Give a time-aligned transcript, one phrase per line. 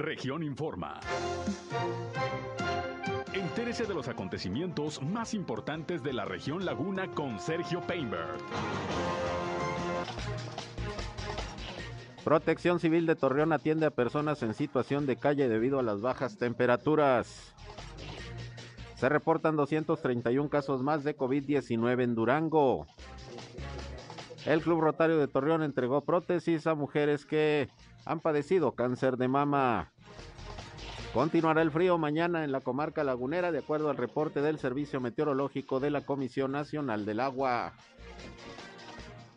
[0.00, 0.98] Región Informa.
[3.34, 8.38] Entérese de los acontecimientos más importantes de la región Laguna con Sergio Painberg.
[12.24, 16.38] Protección Civil de Torreón atiende a personas en situación de calle debido a las bajas
[16.38, 17.54] temperaturas.
[18.96, 22.86] Se reportan 231 casos más de COVID-19 en Durango.
[24.46, 27.68] El Club Rotario de Torreón entregó prótesis a mujeres que
[28.10, 29.92] han padecido cáncer de mama.
[31.14, 35.78] Continuará el frío mañana en la comarca lagunera de acuerdo al reporte del Servicio Meteorológico
[35.78, 37.72] de la Comisión Nacional del Agua.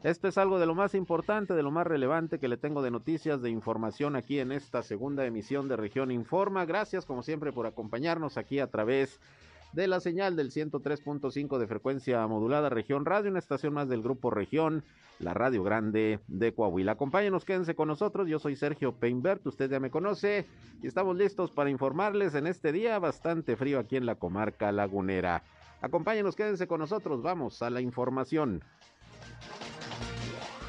[0.02, 2.90] Esto es algo de lo más importante, de lo más relevante que le tengo de
[2.90, 6.66] noticias, de información aquí en esta segunda emisión de Región Informa.
[6.66, 9.43] Gracias como siempre por acompañarnos aquí a través de
[9.76, 14.84] la señal del 103.5 de frecuencia modulada Región Radio, una estación más del Grupo Región,
[15.20, 16.94] la Radio Grande de Coahuila.
[16.94, 18.28] Acompáñenos, quédense con nosotros.
[18.28, 20.46] Yo soy Sergio Peinbert, usted ya me conoce
[20.82, 25.44] y estamos listos para informarles en este día bastante frío aquí en la comarca lagunera.
[25.82, 27.22] Acompáñenos, quédense con nosotros.
[27.24, 28.64] Vamos a la información.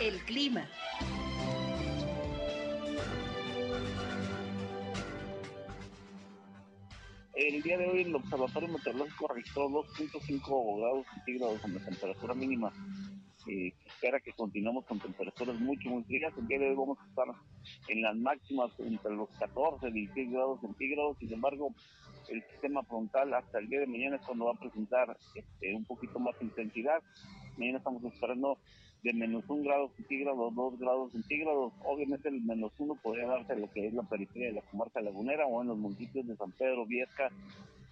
[0.01, 0.67] El clima.
[7.35, 12.73] El día de hoy el Observatorio Meteorológico registró 2.5 grados centígrados en la temperatura mínima.
[13.49, 16.33] Eh, espera que continuemos con temperaturas mucho, muy frías.
[16.39, 17.27] El día de hoy vamos a estar
[17.89, 21.19] en las máximas entre los 14 y 16 grados centígrados.
[21.19, 21.75] Sin embargo,
[22.29, 25.85] el sistema frontal hasta el día de mañana es cuando va a presentar este, un
[25.87, 27.03] poquito más intensidad.
[27.59, 28.59] Mañana estamos esperando
[29.05, 31.73] de menos un grado centígrado, dos grados centígrados.
[31.85, 35.47] Obviamente el menos uno podría darse lo que es la periferia de la comarca lagunera
[35.47, 37.29] o en los municipios de San Pedro, Viesca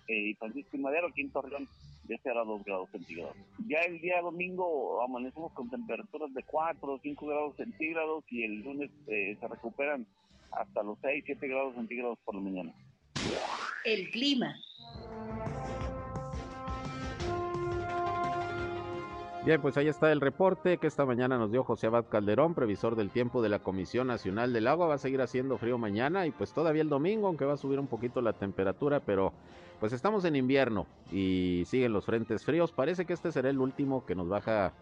[0.08, 1.68] eh, y Francisco y Madero, aquí en Torreón
[2.08, 3.36] ya será dos grados centígrados.
[3.68, 8.62] Ya el día domingo amanecemos con temperaturas de 4 o 5 grados centígrados y el
[8.62, 10.06] lunes eh, se recuperan
[10.50, 12.74] hasta los 6, 7 grados centígrados por la mañana.
[13.84, 14.56] El clima.
[19.44, 22.94] Bien, pues ahí está el reporte que esta mañana nos dio José Abad Calderón, previsor
[22.94, 24.86] del tiempo de la Comisión Nacional del Agua.
[24.86, 27.80] Va a seguir haciendo frío mañana y pues todavía el domingo, aunque va a subir
[27.80, 29.32] un poquito la temperatura, pero
[29.80, 32.70] pues estamos en invierno y siguen los frentes fríos.
[32.70, 34.74] Parece que este será el último que nos baja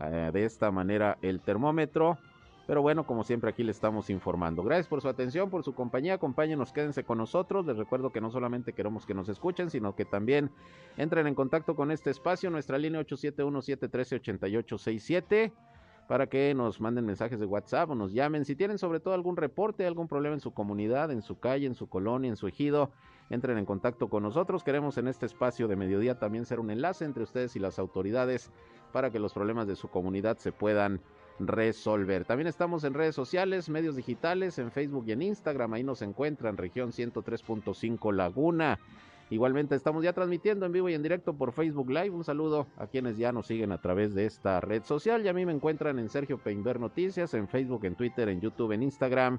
[0.00, 2.18] eh, de esta manera el termómetro.
[2.68, 4.62] Pero bueno, como siempre aquí le estamos informando.
[4.62, 6.12] Gracias por su atención, por su compañía.
[6.12, 7.64] Acompáñenos, quédense con nosotros.
[7.64, 10.50] Les recuerdo que no solamente queremos que nos escuchen, sino que también
[10.98, 15.50] entren en contacto con este espacio, nuestra línea 871-713-8867,
[16.08, 18.44] para que nos manden mensajes de WhatsApp o nos llamen.
[18.44, 21.74] Si tienen sobre todo algún reporte, algún problema en su comunidad, en su calle, en
[21.74, 22.90] su colonia, en su ejido,
[23.30, 24.62] entren en contacto con nosotros.
[24.62, 28.52] Queremos en este espacio de mediodía también ser un enlace entre ustedes y las autoridades
[28.92, 31.00] para que los problemas de su comunidad se puedan
[31.38, 32.24] resolver.
[32.24, 35.74] También estamos en redes sociales, medios digitales, en Facebook y en Instagram.
[35.74, 38.78] Ahí nos encuentran, región 103.5 Laguna.
[39.30, 42.10] Igualmente estamos ya transmitiendo en vivo y en directo por Facebook Live.
[42.10, 45.24] Un saludo a quienes ya nos siguen a través de esta red social.
[45.24, 48.72] Y a mí me encuentran en Sergio Peinber Noticias, en Facebook, en Twitter, en YouTube,
[48.72, 49.38] en Instagram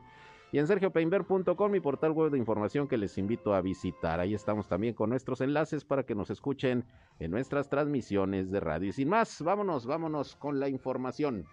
[0.52, 4.20] y en sergiopeinber.com, mi portal web de información que les invito a visitar.
[4.20, 6.86] Ahí estamos también con nuestros enlaces para que nos escuchen
[7.20, 8.90] en nuestras transmisiones de radio.
[8.90, 11.46] Y sin más, vámonos, vámonos con la información.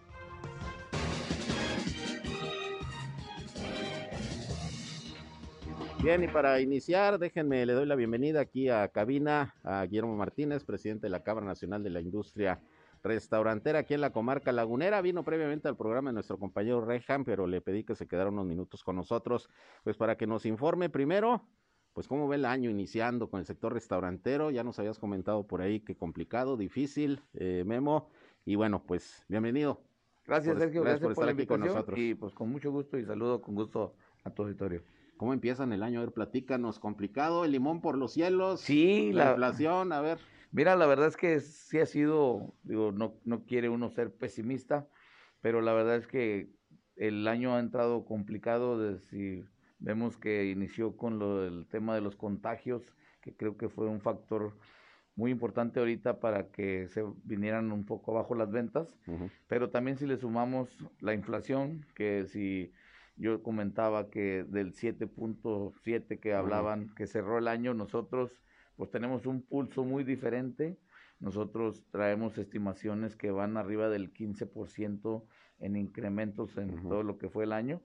[6.07, 10.63] Bien, y para iniciar, déjenme, le doy la bienvenida aquí a cabina a Guillermo Martínez,
[10.63, 12.61] presidente de la Cámara Nacional de la Industria
[13.03, 15.01] Restaurantera aquí en la comarca lagunera.
[15.01, 18.47] Vino previamente al programa de nuestro compañero Rejan, pero le pedí que se quedara unos
[18.47, 19.49] minutos con nosotros,
[19.83, 21.49] pues para que nos informe primero,
[21.93, 24.53] pues cómo ve el año iniciando con el sector restaurantero.
[24.53, 28.11] Ya nos habías comentado por ahí que complicado, difícil, eh, Memo.
[28.45, 29.83] Y bueno, pues bienvenido.
[30.26, 30.82] Gracias, Sergio.
[30.82, 31.98] Gracias, por estar aquí con nosotros.
[31.98, 33.94] Y pues con mucho gusto y saludo con gusto
[34.25, 34.82] a tu auditorio.
[35.16, 36.00] ¿Cómo empiezan el año?
[36.00, 36.78] A ver, platícanos.
[36.78, 37.44] ¿Complicado?
[37.44, 38.60] ¿El limón por los cielos?
[38.60, 39.12] Sí.
[39.12, 40.19] La, inflación, a ver.
[40.53, 44.88] Mira, la verdad es que sí ha sido, digo, no, no quiere uno ser pesimista,
[45.41, 46.50] pero la verdad es que
[46.97, 49.44] el año ha entrado complicado de si
[49.78, 54.00] vemos que inició con lo del tema de los contagios, que creo que fue un
[54.00, 54.56] factor
[55.17, 58.87] muy importante ahorita para que se vinieran un poco abajo las ventas,
[59.49, 60.69] pero también si le sumamos
[61.01, 62.71] la inflación, que si
[63.17, 68.31] yo comentaba que del 7.7 que hablaban, que cerró el año, nosotros
[68.77, 70.77] pues tenemos un pulso muy diferente.
[71.19, 75.25] Nosotros traemos estimaciones que van arriba del 15%
[75.61, 77.81] en incrementos en todo lo que fue el año.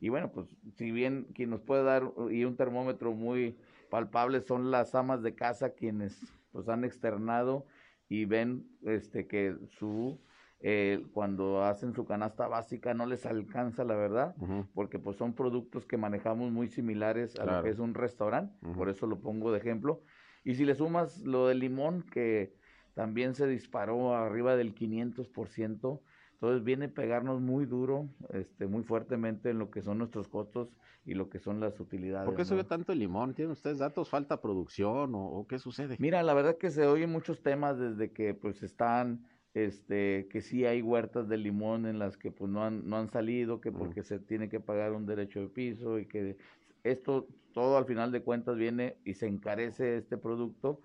[0.00, 3.56] Y bueno, pues si bien quien nos puede dar y un termómetro muy
[3.88, 6.20] palpable son las amas de casa quienes
[6.52, 7.66] pues han externado
[8.08, 10.20] y ven este que su
[10.64, 14.36] eh, cuando hacen su canasta básica no les alcanza, la verdad,
[14.74, 18.88] porque pues son productos que manejamos muy similares a lo que es un restaurante, por
[18.88, 20.02] eso lo pongo de ejemplo.
[20.44, 22.54] Y si le sumas lo del limón, que
[22.94, 26.00] también se disparó arriba del 500%,
[26.42, 30.74] entonces viene a pegarnos muy duro, este, muy fuertemente en lo que son nuestros costos
[31.04, 32.26] y lo que son las utilidades.
[32.26, 32.48] ¿Por qué ¿no?
[32.48, 33.32] sube tanto el limón?
[33.32, 34.08] ¿Tienen ustedes datos?
[34.08, 35.94] ¿Falta producción o, o qué sucede?
[36.00, 39.24] Mira, la verdad que se oyen muchos temas desde que pues están,
[39.54, 43.08] este, que sí hay huertas de limón en las que pues no han, no han
[43.08, 46.38] salido, que porque se tiene que pagar un derecho de piso y que
[46.82, 50.80] esto todo al final de cuentas viene y se encarece este producto,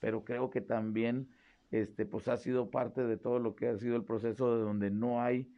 [0.00, 1.28] pero creo que también
[1.70, 4.90] este pues ha sido parte de todo lo que ha sido el proceso de donde
[4.90, 5.52] no hay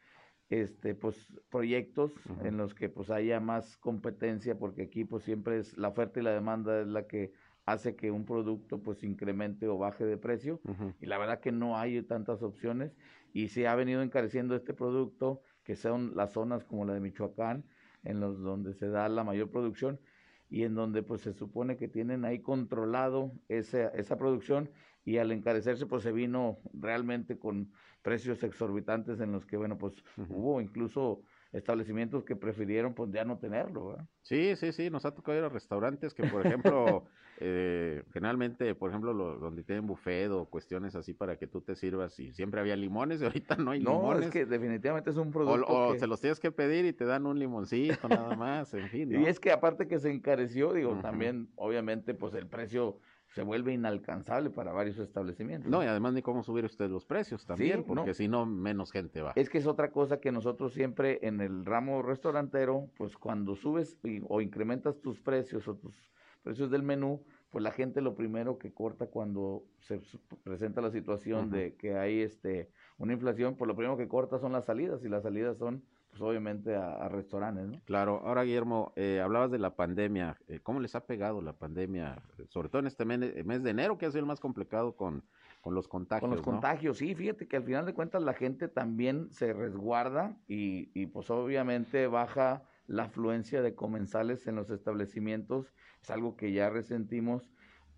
[0.49, 2.13] este pues proyectos
[2.43, 6.23] en los que pues haya más competencia porque aquí pues siempre es la oferta y
[6.23, 7.33] la demanda es la que
[7.67, 10.61] hace que un producto pues incremente o baje de precio
[11.01, 12.97] y la verdad que no hay tantas opciones
[13.35, 17.67] y se ha venido encareciendo este producto que son las zonas como la de Michoacán
[18.05, 20.01] en los donde se da la mayor producción
[20.49, 24.71] y en donde pues se supone que tienen ahí controlado esa, esa producción
[25.09, 27.73] y al encarecerse pues se vino realmente con
[28.03, 29.95] precios exorbitantes en los que bueno pues
[30.29, 31.23] hubo incluso
[31.53, 34.07] establecimientos que prefirieron pues ya no tenerlo ¿verdad?
[34.23, 37.07] Sí, sí, sí, nos ha tocado ir a restaurantes que, por ejemplo,
[37.41, 41.75] eh, generalmente, por ejemplo, lo- donde tienen buffet o cuestiones así para que tú te
[41.77, 44.27] sirvas y siempre había limones y ahorita no hay no limones.
[44.27, 47.07] es que definitivamente es un producto o que- se los tienes que pedir y te
[47.07, 49.23] dan un limoncito nada más, en fin, ¿no?
[49.23, 52.99] Y es que aparte que se encareció, digo, también obviamente pues el precio
[53.39, 55.71] se vuelve inalcanzable para varios establecimientos.
[55.71, 57.95] No, y además ni cómo subir usted los precios también, Sí, no.
[57.95, 59.33] porque si no, menos gente va.
[59.37, 63.97] Es que es otra cosa que nosotros siempre en el ramo restaurantero, pues cuando subes
[64.03, 65.95] y- o incrementas tus precios o tus
[66.43, 70.01] precios del menú, pues la gente lo primero que corta cuando se
[70.43, 74.51] presenta la situación de que hay este una inflación, pues lo primero que corta son
[74.51, 77.81] las salidas y las salidas son pues obviamente a, a restaurantes, ¿no?
[77.85, 82.23] Claro, ahora Guillermo, eh, hablabas de la pandemia, eh, ¿cómo les ha pegado la pandemia,
[82.39, 84.97] eh, sobre todo en este mes, mes de enero, que ha sido el más complicado
[84.97, 85.25] con,
[85.61, 86.21] con los contagios?
[86.29, 86.53] Con los ¿no?
[86.53, 91.07] contagios, sí, fíjate que al final de cuentas la gente también se resguarda y, y
[91.07, 97.51] pues obviamente baja la afluencia de comensales en los establecimientos, es algo que ya resentimos.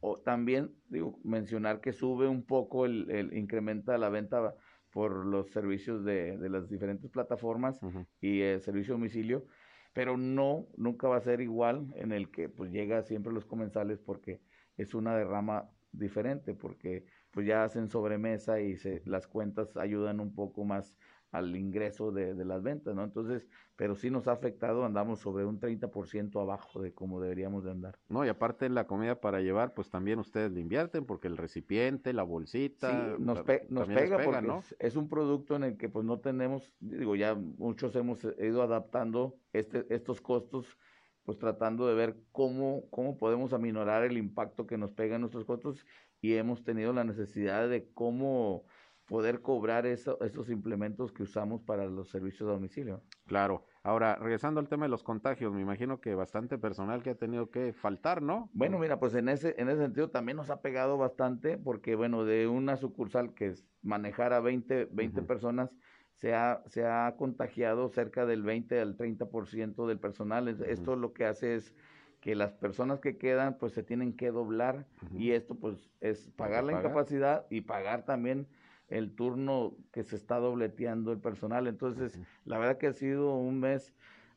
[0.03, 4.55] O también, digo, mencionar que sube un poco el, el incrementa la venta
[4.91, 7.81] por los servicios de, de las diferentes plataformas
[8.21, 9.47] y el servicio a domicilio,
[9.93, 14.01] pero no, nunca va a ser igual en el que pues llega siempre los comensales
[14.01, 14.41] porque
[14.77, 20.35] es una derrama diferente, porque pues ya hacen sobremesa y se, las cuentas ayudan un
[20.35, 20.97] poco más
[21.33, 23.05] al ingreso de, de las ventas, ¿no?
[23.05, 27.71] Entonces, pero sí nos ha afectado, andamos sobre un 30% abajo de como deberíamos de
[27.71, 27.99] andar.
[28.09, 32.13] No, y aparte la comida para llevar, pues también ustedes le invierten, porque el recipiente,
[32.13, 34.59] la bolsita, Sí, nos, pe- pega porque ¿no?
[34.59, 38.63] es, es un producto en el que pues no tenemos, digo, ya muchos hemos ido
[38.63, 40.79] adaptando este, estos costos,
[41.25, 45.45] pues tratando de ver cómo, cómo podemos aminorar el impacto que nos pega en nuestros
[45.45, 45.87] costos
[46.21, 48.65] y hemos tenido la necesidad de cómo
[49.11, 53.03] poder cobrar eso- esos implementos que usamos para los servicios a domicilio.
[53.27, 53.65] Claro.
[53.83, 57.51] Ahora, regresando al tema de los contagios, me imagino que bastante personal que ha tenido
[57.51, 58.51] que faltar, ¿no?
[58.53, 62.25] Bueno, mira, pues en ese, en ese sentido también nos ha pegado bastante porque, bueno,
[62.25, 65.27] de una sucursal que es manejar a 20, 20 Ujú.
[65.27, 65.75] personas,
[66.13, 70.47] se ha, se ha contagiado cerca del 20 al 30% del personal.
[70.47, 71.75] Es- Esto lo que hace es
[72.21, 76.63] que las personas que quedan, pues se tienen que doblar y esto, pues, es pagar
[76.63, 76.85] la pagar.
[76.87, 78.47] incapacidad y pagar también
[78.91, 81.67] el turno que se está dobleteando el personal.
[81.67, 83.95] Entonces, la verdad que ha sido un mes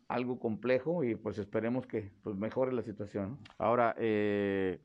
[0.08, 3.32] algo complejo y pues esperemos que pues mejore la situación.
[3.32, 3.40] ¿no?
[3.58, 4.80] Ahora, eh,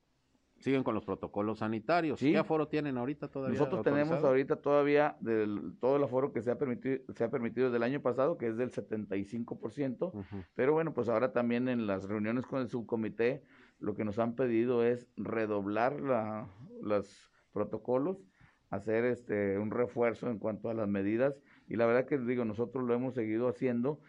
[0.60, 2.18] siguen con los protocolos sanitarios.
[2.18, 2.32] Sí.
[2.32, 3.58] ¿Qué aforo tienen ahorita todavía?
[3.58, 4.28] Nosotros tenemos autorizado?
[4.28, 7.82] ahorita todavía del, todo el aforo que se ha permitido se ha permitido desde el
[7.82, 10.24] año pasado, que es del 75%, Ujú.
[10.54, 13.42] pero bueno, pues ahora también en las reuniones con el subcomité
[13.78, 16.48] lo que nos han pedido es redoblar la,
[16.82, 18.24] los protocolos,
[18.70, 22.84] hacer este un refuerzo en cuanto a las medidas y la verdad que digo, nosotros
[22.84, 24.00] lo hemos seguido haciendo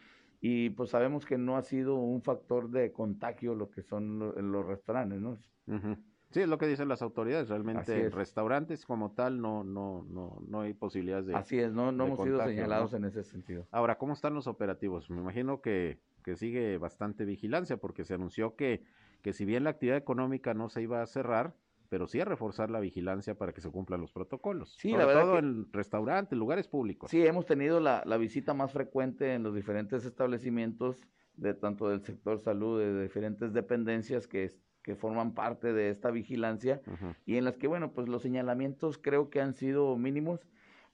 [0.42, 4.34] y pues sabemos que no ha sido un factor de contagio lo que son lo-
[4.34, 5.38] los restaurantes, ¿no?
[5.68, 5.98] Ujú.
[6.32, 7.50] Sí, es lo que dicen las autoridades.
[7.50, 8.14] Realmente, es.
[8.14, 11.36] restaurantes como tal, no, no, no, no hay posibilidades de.
[11.36, 12.98] Así es, no, no hemos sido contagio, señalados ¿no?
[13.00, 13.68] en ese sentido.
[13.72, 15.10] Ahora, ¿cómo están los operativos?
[15.10, 18.84] Me imagino que, que sigue bastante vigilancia, porque se anunció que,
[19.24, 21.56] que si bien la actividad económica no se iba a cerrar,
[21.90, 24.76] pero sí a reforzar la vigilancia para que se cumplan los protocolos.
[24.80, 27.10] Sí, Sobre la verdad todo que- en restaurantes, lugares públicos.
[27.12, 30.98] Sí, hemos tenido la, la visita más frecuente en los diferentes establecimientos
[31.36, 34.52] de tanto del sector salud, de diferentes dependencias que,
[34.84, 37.16] que forman parte de esta vigilancia Ujú.
[37.26, 40.40] y en las que, bueno, pues los señalamientos creo que han sido mínimos.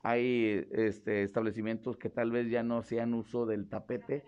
[0.08, 4.24] hay este, establecimientos que tal vez ya no sean uso del tapete,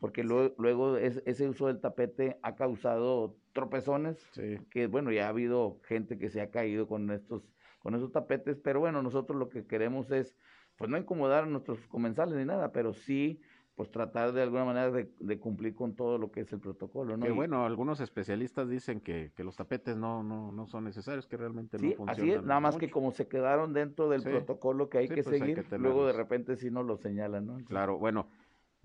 [0.00, 4.58] porque luego, luego es- ese uso del tapete ha causado tropezones, Sí.
[4.70, 8.60] que bueno, ya ha habido gente que se ha caído con estos, con esos tapetes,
[8.60, 10.36] pero bueno, nosotros lo que queremos es,
[10.76, 13.40] pues no incomodar a nuestros comensales ni nada, pero sí,
[13.74, 17.16] pues tratar de alguna manera de, de cumplir con todo lo que es el protocolo,
[17.16, 17.26] ¿no?
[17.26, 21.26] Que Y- bueno, algunos especialistas dicen que, que los tapetes no, no, no son necesarios,
[21.26, 22.10] que realmente Sí, no funcionan.
[22.30, 24.30] así es, nada más que como se quedaron dentro del Sí.
[24.30, 26.96] protocolo que hay Sí, que pues hay seguir, que luego de repente sí nos lo
[26.96, 27.52] señalan, ¿no?
[27.52, 28.28] Entonces, Claro, bueno,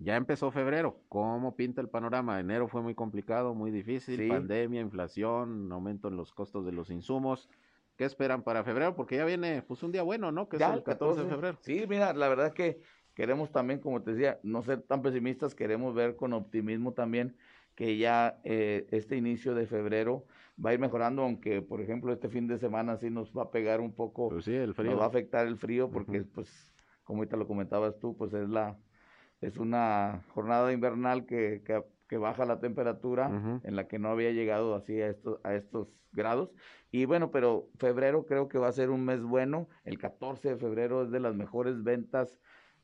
[0.02, 1.00] ya empezó febrero.
[1.10, 2.40] ¿Cómo pinta el panorama?
[2.40, 4.18] Enero fue muy complicado, muy difícil.
[4.18, 4.28] Sí.
[4.28, 7.50] Pandemia, inflación, aumento en los costos de los insumos.
[7.98, 8.96] ¿Qué esperan para febrero?
[8.96, 10.50] Porque ya viene pues un día bueno, ¿no?
[10.50, 11.58] Que ya es el 14 de febrero.
[11.62, 12.80] Sí, mira, la verdad es que
[13.14, 17.36] queremos también, como te decía, no ser tan pesimistas, queremos ver con optimismo también
[17.76, 20.26] que ya eh, este inicio de febrero
[20.64, 23.52] va a ir mejorando, aunque por ejemplo este fin de semana sí nos va a
[23.52, 24.98] pegar un poco, Pues sí, el nos frío.
[24.98, 26.72] va a afectar el frío, porque pues,
[27.04, 28.78] como ahorita lo comentabas tú, pues es la,
[29.42, 34.32] es una jornada invernal que, que, que baja la temperatura, en la que no había
[34.32, 36.54] llegado así a estos, a estos grados.
[36.92, 39.68] Y bueno, pero febrero creo que va a ser un mes bueno.
[39.84, 42.40] El 14 de febrero es de las mejores ventas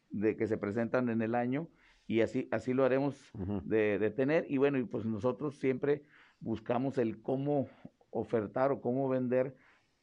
[0.09, 1.69] de que se presentan en el año
[2.07, 3.31] y así, así lo haremos
[3.63, 4.45] de tener.
[4.49, 6.03] Y bueno, y pues nosotros siempre
[6.39, 7.67] buscamos el cómo
[8.09, 9.55] ofertar o cómo vender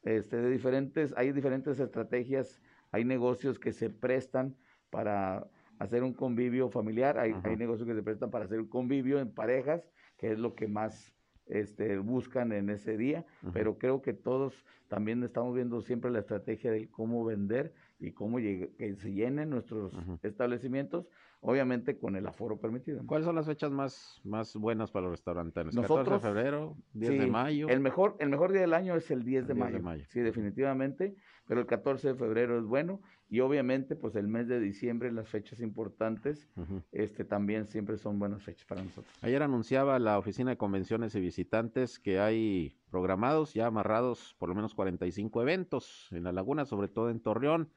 [0.03, 2.61] este, de diferentes, hay diferentes estrategias,
[2.93, 4.57] hay negocios que se prestan
[4.91, 5.47] para
[5.85, 9.33] hacer un convivio familiar, hay, hay negocios que se prestan para hacer un convivio en
[9.33, 9.89] parejas,
[10.19, 11.13] que es lo que más
[11.47, 16.71] este, buscan en ese día, pero creo que todos también estamos viendo siempre la estrategia
[16.73, 21.07] de cómo vender y cómo llegue- que se llenen nuestros establecimientos,
[21.47, 23.03] obviamente con el aforo permitido.
[23.03, 23.07] ¿no?
[23.07, 25.65] ¿Cuáles son las fechas más, más buenas para los restaurantes?
[25.65, 27.69] 14 de Nosotros- febrero, 10 de Sí, mayo.
[27.69, 29.83] El mejor, el mejor día del año es el 10 El de, 10 de mayo.
[29.85, 30.05] mayo.
[30.09, 31.15] Sí, definitivamente.
[31.47, 33.01] Pero el 14 de febrero es bueno.
[33.29, 36.83] Y obviamente, pues el mes de diciembre, las fechas importantes, Ujú.
[36.93, 39.13] este también siempre son buenas fechas para nosotros.
[39.21, 44.55] Ayer anunciaba la Oficina de Convenciones y Visitantes que hay programados, ya amarrados, por lo
[44.55, 47.69] menos 45 eventos en la laguna, sobre todo en Torreón,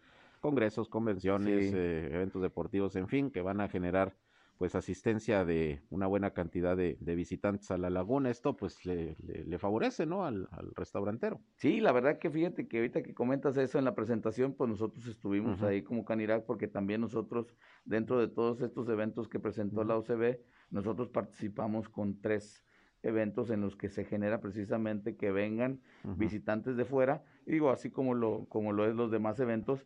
[0.51, 1.75] congresos, convenciones, Sí.
[1.75, 4.15] eh, eventos deportivos, en fin, que van a generar
[4.57, 8.31] pues asistencia de una buena cantidad de, de visitantes a la laguna.
[8.31, 10.25] Esto pues le, le- le favorece, ¿no?
[10.25, 11.41] Al, al restaurantero.
[11.57, 15.05] Sí, la verdad que fíjate que ahorita que comentas eso en la presentación, pues nosotros
[15.05, 19.95] estuvimos ahí como Canirac, porque también nosotros, dentro de todos estos eventos que presentó la
[19.97, 20.39] OCB,
[20.71, 22.63] nosotros participamos con tres
[23.03, 25.81] eventos en los que se genera precisamente que vengan
[26.15, 29.85] visitantes de fuera, digo, así como lo, como lo es los demás eventos,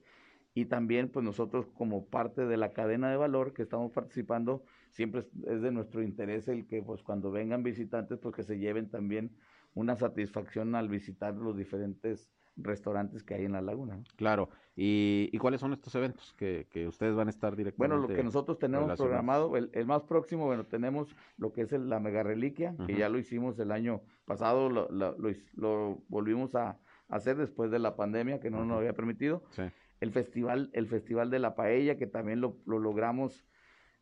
[0.54, 5.22] y también pues nosotros como parte de la cadena de valor que estamos participando, siempre
[5.48, 9.32] es, de nuestro interés el que pues cuando vengan visitantes pues que se lleven también
[9.74, 13.96] una satisfacción al visitar los diferentes restaurantes que hay en la laguna.
[13.96, 14.04] ¿no?
[14.18, 14.50] Claro.
[14.76, 17.96] ¿Y, y cuáles son estos eventos que, que ustedes van a estar directamente?
[17.96, 21.72] Bueno, lo que nosotros tenemos programado, el, el más próximo, bueno, tenemos lo que es
[21.72, 25.16] el- la mega reliquia, que ya lo hicimos el año pasado, lo, lo-
[25.56, 26.78] lo volvimos a
[27.08, 29.44] hacer después de la pandemia, que no nos había permitido.
[29.52, 29.64] Sí.
[30.02, 33.48] El festival, el festival de la paella, que también lo, lo logramos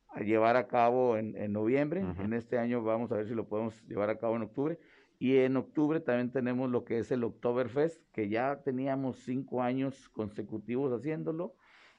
[0.07, 2.01] a llevar a cabo en, en noviembre.
[2.19, 4.79] En este año vamos a ver si lo podemos llevar a cabo en octubre.
[5.19, 10.09] Y en octubre también tenemos lo que es el Oktoberfest, que ya teníamos cinco años
[10.09, 11.55] consecutivos haciéndolo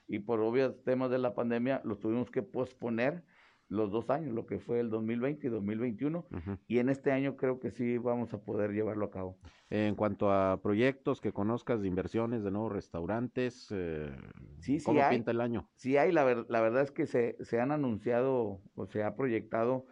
[0.07, 3.23] y por obvios temas de la pandemia los tuvimos que posponer
[3.71, 6.25] los dos años, lo que fue el 2020 y 2021.
[6.29, 6.57] Ujú.
[6.67, 9.37] Y en este año creo que sí vamos a poder llevarlo a cabo.
[9.69, 14.11] En cuanto a proyectos que conozcas de inversiones, de nuevos restaurantes, eh,
[14.59, 15.17] Sí, sí ¿cómo hay.
[15.17, 15.69] pinta el año?
[15.75, 19.15] Sí hay, la, ver- la verdad es que se, se han anunciado o se ha
[19.15, 19.85] proyectado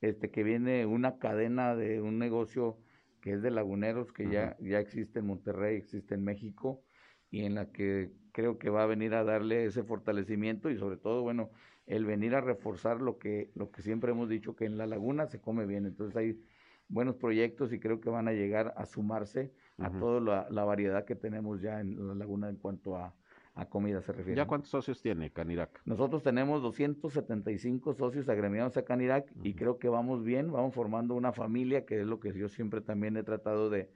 [0.00, 2.78] este que viene una cadena de un negocio
[3.20, 6.82] que es de laguneros, que ya, ya existe en Monterrey, existe en México,
[7.30, 10.96] y en la que creo que va a venir a darle ese fortalecimiento y sobre
[10.96, 11.50] todo, bueno,
[11.86, 15.26] el venir a reforzar lo que, lo que siempre hemos dicho, que en la laguna
[15.26, 15.86] se come bien.
[15.86, 16.40] Entonces hay
[16.88, 21.04] buenos proyectos y creo que van a llegar a sumarse a toda la, la variedad
[21.04, 23.14] que tenemos ya en la laguna en cuanto a,
[23.56, 24.36] a comida se refiere.
[24.36, 25.80] ¿Ya cuántos socios tiene Canirac?
[25.86, 31.14] Nosotros tenemos 275 socios agremiados acá en Irak y creo que vamos bien, vamos formando
[31.14, 33.90] una familia, que es lo que yo siempre también he tratado de,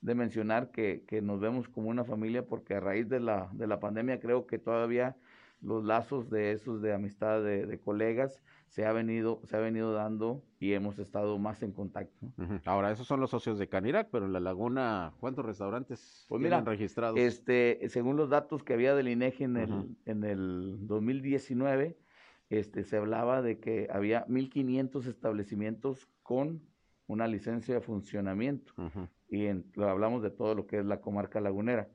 [0.00, 3.68] de mencionar, que, que nos vemos como una familia, porque a raíz de la, de
[3.68, 5.16] la pandemia creo que todavía
[5.64, 9.92] los lazos de esos de amistad de, de colegas se ha venido se ha venido
[9.92, 12.26] dando y hemos estado más en contacto.
[12.64, 16.60] Ahora, esos son los socios de Canirac, pero en la laguna, ¿cuántos restaurantes Pues mira,
[16.60, 17.18] registrados?
[17.18, 21.96] Este, según los datos que había del INEGI en el, en el 2019,
[22.50, 26.62] este, se hablaba de que había 1.500 establecimientos con
[27.06, 28.72] una licencia de funcionamiento
[29.28, 31.88] y en- lo hablamos de todo lo que es la comarca lagunera.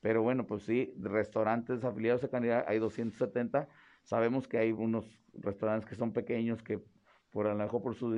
[0.00, 3.68] Pero bueno, pues sí, restaurantes afiliados a Canidad hay 270.
[4.04, 6.80] Sabemos que hay unos restaurantes que son pequeños que
[7.30, 8.10] por a lo mejor por su,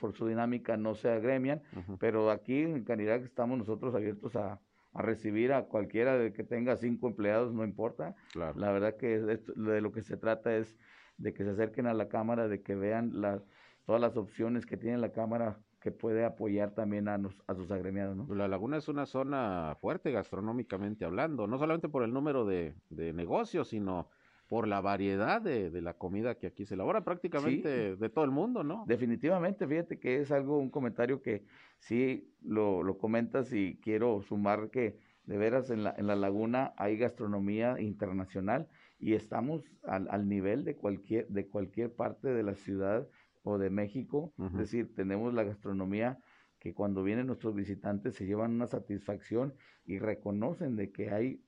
[0.00, 1.62] por su dinámica no se agremian,
[2.00, 4.60] pero aquí en Canidad estamos nosotros abiertos a,
[4.92, 8.16] a recibir a cualquiera de que tenga cinco empleados, no importa.
[8.32, 8.58] Claro.
[8.58, 10.76] La verdad que esto- de lo que se trata es
[11.16, 13.40] de que se acerquen a la Cámara, de que vean la-
[13.84, 17.70] todas las opciones que tiene la Cámara que puede apoyar también a, nos- a sus
[17.70, 18.34] agremiados, ¿no?
[18.34, 23.12] La laguna es una zona fuerte gastronómicamente hablando, no solamente por el número de, de
[23.12, 24.08] negocios, sino
[24.48, 28.32] por la variedad de, de la comida que aquí se elabora, prácticamente de todo el
[28.32, 28.82] mundo, ¿no?
[28.88, 31.44] Definitivamente, fíjate que es algo, un comentario que
[31.78, 36.74] sí lo, lo comentas y quiero sumar que de veras en la, en la laguna
[36.76, 38.66] hay gastronomía internacional
[38.98, 43.08] y estamos al, al nivel de cualquier, de cualquier parte de la ciudad
[43.46, 44.34] o de México.
[44.38, 46.18] Es decir, tenemos la gastronomía
[46.58, 51.44] que cuando vienen nuestros visitantes se llevan una satisfacción y reconocen de que hay,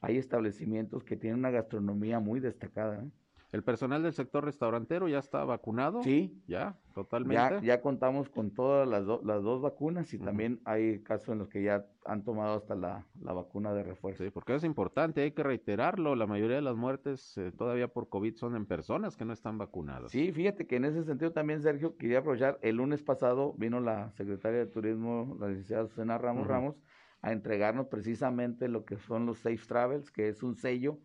[0.00, 3.02] hay establecimientos que tienen una gastronomía muy destacada.
[3.02, 3.10] ¿eh?
[3.52, 6.00] ¿El personal del sector restaurantero ya está vacunado?
[6.02, 6.78] Sí, ¿Ya?
[6.88, 7.60] Ya, ¿Totalmente?
[7.62, 11.48] ya contamos con todas las, do- las dos vacunas y también hay casos en los
[11.48, 14.24] que ya han tomado hasta la, la vacuna de refuerzo.
[14.24, 18.08] Sí, porque es importante, hay que reiterarlo, la mayoría de las muertes eh, todavía por
[18.08, 20.10] COVID son en personas que no están vacunadas.
[20.10, 24.10] Sí, fíjate que en ese sentido también, Sergio, quería aprovechar, el lunes pasado vino la
[24.12, 26.50] secretaria de Turismo, la licenciada Susana Ramos Ujú.
[26.50, 26.82] Ramos,
[27.22, 30.98] a entregarnos precisamente lo que son los Safe Travels, que es un sello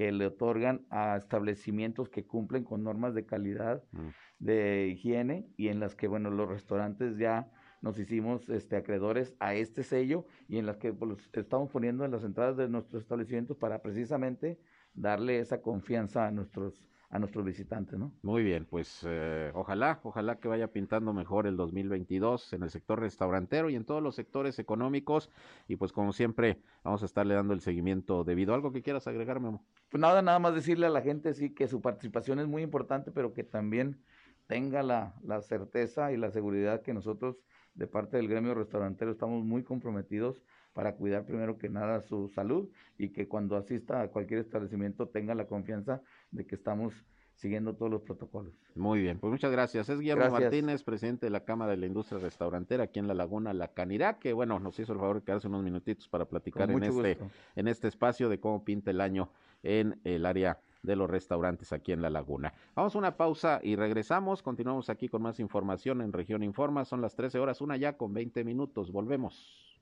[0.00, 4.08] que le otorgan a establecimientos que cumplen con normas de calidad Mm.
[4.38, 7.50] de higiene y en las que, bueno, los restaurantes ya
[7.82, 12.12] nos hicimos este, acreedores a este sello y en las que pues, estamos poniendo en
[12.12, 14.58] las entradas de nuestros establecimientos para precisamente
[14.94, 18.12] darle esa confianza a nuestros, a nuestros visitantes, ¿no?
[18.22, 23.00] Muy bien, pues eh, ojalá, ojalá que vaya pintando mejor el 2022 en el sector
[23.00, 25.28] restaurantero y en todos los sectores económicos.
[25.66, 28.54] Y pues como siempre, vamos a estarle dando el seguimiento debido.
[28.54, 29.66] ¿Algo que quieras agregar, Memo?
[29.90, 33.10] Pues nada, nada más decirle a la gente, sí, que su participación es muy importante,
[33.10, 34.00] pero que también
[34.46, 37.40] tenga la, la certeza y la seguridad que nosotros,
[37.80, 40.42] de parte del gremio restaurantero, estamos muy comprometidos
[40.74, 45.34] para cuidar primero que nada su salud y que cuando asista a cualquier establecimiento tenga
[45.34, 46.92] la confianza de que estamos
[47.36, 48.52] siguiendo todos los protocolos.
[48.74, 49.88] Muy bien, pues muchas gracias.
[49.88, 50.42] Es Guillermo Gracias.
[50.42, 54.18] Martínez, presidente de la Cámara de la Industria Restaurantera aquí en la Laguna La Canirá,
[54.18, 57.30] que bueno, nos hizo el favor de quedarse unos minutitos para platicar en este, gusto.
[57.56, 59.30] en este espacio de cómo pinta el año
[59.62, 62.52] en el área de los restaurantes aquí en La Laguna.
[62.74, 64.42] Vamos a una pausa y regresamos.
[64.42, 66.84] Continuamos aquí con más información en Región Informa.
[66.84, 68.90] Son las 13 horas, una ya con 20 minutos.
[68.92, 69.80] Volvemos.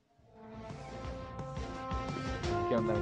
[2.69, 2.93] ¿Qué onda?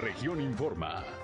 [0.00, 1.23] Región Informa.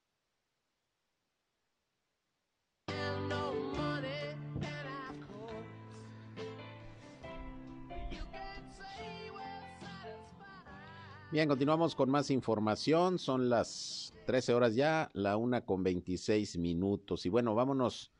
[11.31, 13.17] Bien, continuamos con más información.
[13.17, 17.25] Son las 13 horas ya, la una con 26 minutos.
[17.25, 18.11] Y bueno, vámonos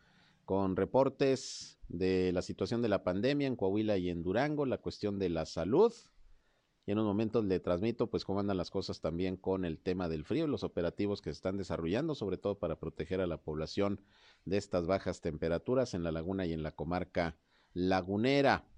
[0.45, 5.19] con reportes de la situación de la pandemia en Coahuila y en Durango, la cuestión
[5.19, 5.91] de la salud.
[6.85, 10.07] Y en unos momentos le transmito pues cómo andan las cosas también con el tema
[10.07, 13.99] del frío los operativos que se están desarrollando, sobre todo para proteger a la población
[14.45, 17.35] de estas bajas temperaturas en la laguna y en la comarca
[17.73, 18.70] lagunera.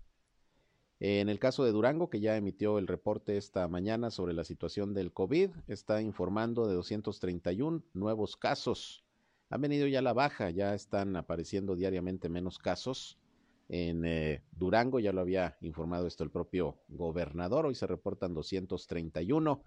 [1.05, 4.93] En el caso de Durango, que ya emitió el reporte esta mañana sobre la situación
[4.93, 9.03] del COVID, está informando de 231 nuevos casos.
[9.49, 13.19] Han venido ya a la baja, ya están apareciendo diariamente menos casos.
[13.67, 19.61] En eh, Durango ya lo había informado esto el propio gobernador, hoy se reportan 231.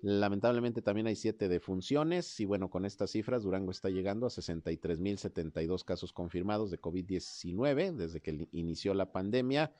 [0.00, 5.84] Lamentablemente también hay siete defunciones y bueno, con estas cifras Durango está llegando a 63.072
[5.84, 9.74] casos confirmados de COVID-19 desde que inició la pandemia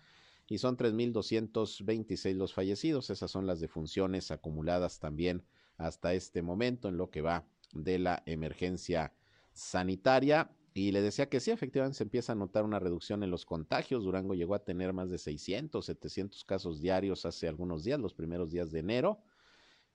[0.48, 3.10] y son 3.226 los fallecidos.
[3.10, 5.44] Esas son las defunciones acumuladas también
[5.76, 9.12] hasta este momento en lo que va de la emergencia
[9.52, 10.50] sanitaria.
[10.72, 14.04] Y le decía que sí, efectivamente se empieza a notar una reducción en los contagios.
[14.04, 18.50] Durango llegó a tener más de 600, 700 casos diarios hace algunos días, los primeros
[18.50, 19.20] días de enero.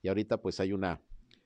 [0.02, 1.00] Y ahorita pues hay una,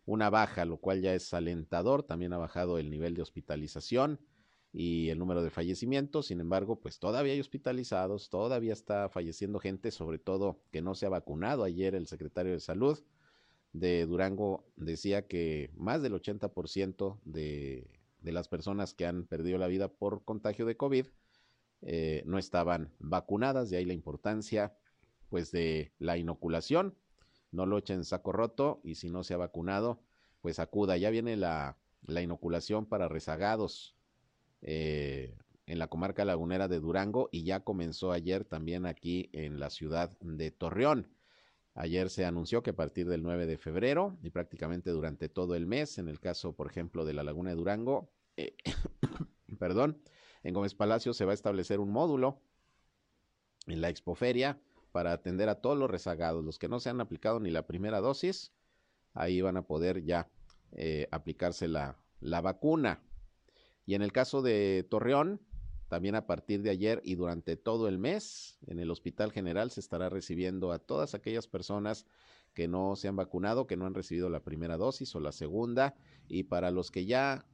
[0.06, 2.04] una baja, lo cual ya es alentador.
[2.04, 4.20] También ha bajado el nivel de hospitalización
[4.78, 6.28] y el número de fallecimientos.
[6.28, 11.06] Sin embargo, pues todavía hay hospitalizados, todavía está falleciendo gente, sobre todo que no se
[11.06, 11.64] ha vacunado.
[11.64, 13.00] Ayer el secretario de Salud
[13.72, 17.88] de Durango decía que más del 80% de,
[18.20, 21.06] de las personas que han perdido la vida por contagio de COVID
[21.82, 24.76] eh, no estaban vacunadas, de ahí la importancia
[25.30, 26.96] pues de la inoculación.
[27.52, 30.02] No lo echen saco roto y si no se ha vacunado,
[30.42, 30.98] pues acuda.
[30.98, 33.95] Ya viene la, la inoculación para rezagados
[34.68, 39.70] eh, en la comarca lagunera de Durango y ya comenzó ayer también aquí en la
[39.70, 41.08] ciudad de Torreón.
[41.76, 45.68] Ayer se anunció que a partir del 9 de febrero y prácticamente durante todo el
[45.68, 48.56] mes, en el caso, por ejemplo, de la Laguna de Durango, eh,
[49.60, 50.02] perdón,
[50.42, 52.42] en Gómez Palacio se va a establecer un módulo
[53.68, 54.60] en la expoferia
[54.92, 58.00] para atender a todos los rezagados, los que no se han aplicado ni la primera
[58.00, 58.52] dosis,
[59.14, 60.28] ahí van a poder ya
[60.72, 63.04] eh, aplicarse la, la vacuna.
[63.86, 65.42] Y en el caso de Torreón,
[65.88, 69.80] también a partir de ayer y durante todo el mes, en el Hospital General se
[69.80, 72.06] estará recibiendo a todas aquellas personas
[72.54, 75.96] que no se han vacunado, que no han recibido la primera dosis o la segunda,
[76.28, 77.46] y para los que ya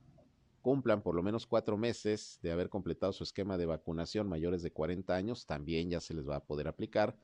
[0.61, 4.71] cumplan por lo menos cuatro meses de haber completado su esquema de vacunación mayores de
[4.71, 7.17] 40 años, también ya se les va a poder aplicar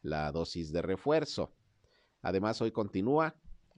[0.00, 1.52] la dosis de refuerzo.
[2.22, 3.34] Además, hoy continúa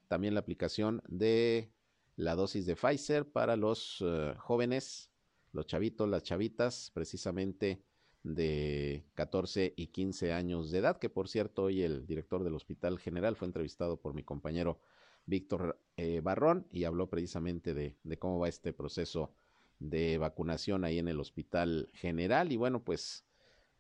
[0.07, 1.73] también la aplicación de
[2.17, 5.11] la dosis de Pfizer para los uh, jóvenes,
[5.53, 7.83] los chavitos, las chavitas, precisamente
[8.23, 12.99] de 14 y 15 años de edad, que por cierto hoy el director del Hospital
[12.99, 14.81] General fue entrevistado por mi compañero
[15.27, 19.33] Víctor eh, Barrón y habló precisamente de, de, cómo va este proceso
[19.79, 22.51] de vacunación ahí en el Hospital General.
[22.51, 23.25] Y bueno, pues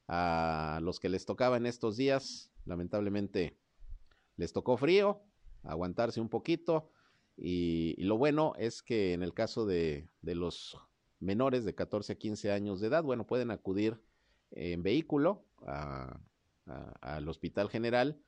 [0.08, 3.56] a los que les tocaba en estos días, lamentablemente
[4.36, 5.22] les tocó frío,
[5.62, 6.90] aguantarse un poquito.
[7.36, 10.78] Y, lo bueno es que en el caso de, de, los
[11.20, 14.00] menores de 14 a 15 años de edad, bueno, pueden acudir
[14.50, 15.44] en vehículo
[17.00, 18.18] al Hospital General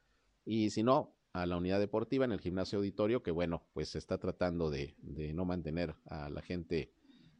[0.44, 3.98] y si no, a la unidad deportiva en el gimnasio auditorio, que bueno, pues se
[3.98, 6.92] está tratando de, de no mantener a la gente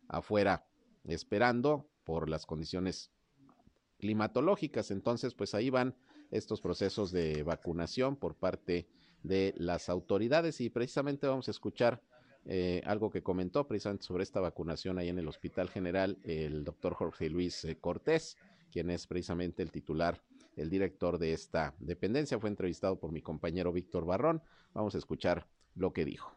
[0.08, 0.66] afuera
[1.04, 3.10] esperando por las condiciones
[3.98, 4.90] climatológicas.
[4.90, 5.96] Entonces, pues ahí van
[6.30, 8.88] estos procesos de vacunación por parte
[9.22, 12.00] de las autoridades y precisamente vamos a escuchar
[12.46, 16.94] eh, algo que comentó precisamente sobre esta vacunación ahí en el Hospital General el doctor
[16.94, 18.36] Jorge Luis eh, Cortés,
[18.72, 20.22] quien es precisamente el titular
[20.58, 22.38] el director de esta dependencia.
[22.38, 24.42] Fue entrevistado por mi compañero Víctor Barrón.
[24.74, 26.34] Vamos a escuchar lo que dijo.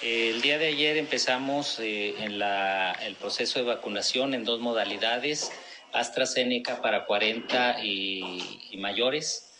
[0.00, 5.52] El día de ayer empezamos eh, en la, el proceso de vacunación en dos modalidades,
[5.92, 9.51] AstraZeneca para 40 y, y mayores,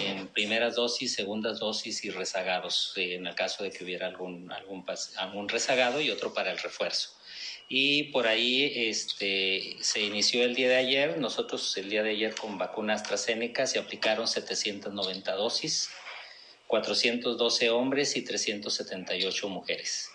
[0.00, 4.84] en primeras dosis, segundas dosis y rezagados, en el caso de que hubiera algún, algún,
[5.16, 7.18] algún rezagado y otro para el refuerzo
[7.68, 11.18] y por ahí este, se inició el día de ayer.
[11.18, 15.90] Nosotros el día de ayer con vacuna AstraZeneca se aplicaron 790 dosis,
[16.66, 20.10] 412 hombres y 378 mujeres.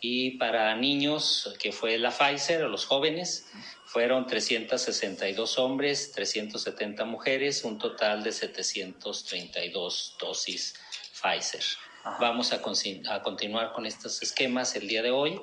[0.00, 3.48] Y para niños, que fue la Pfizer, o los jóvenes,
[3.84, 10.74] fueron 362 hombres, 370 mujeres, un total de 732 dosis
[11.20, 11.64] Pfizer.
[12.20, 12.60] Vamos a,
[13.14, 15.40] a continuar con estos esquemas el día de hoy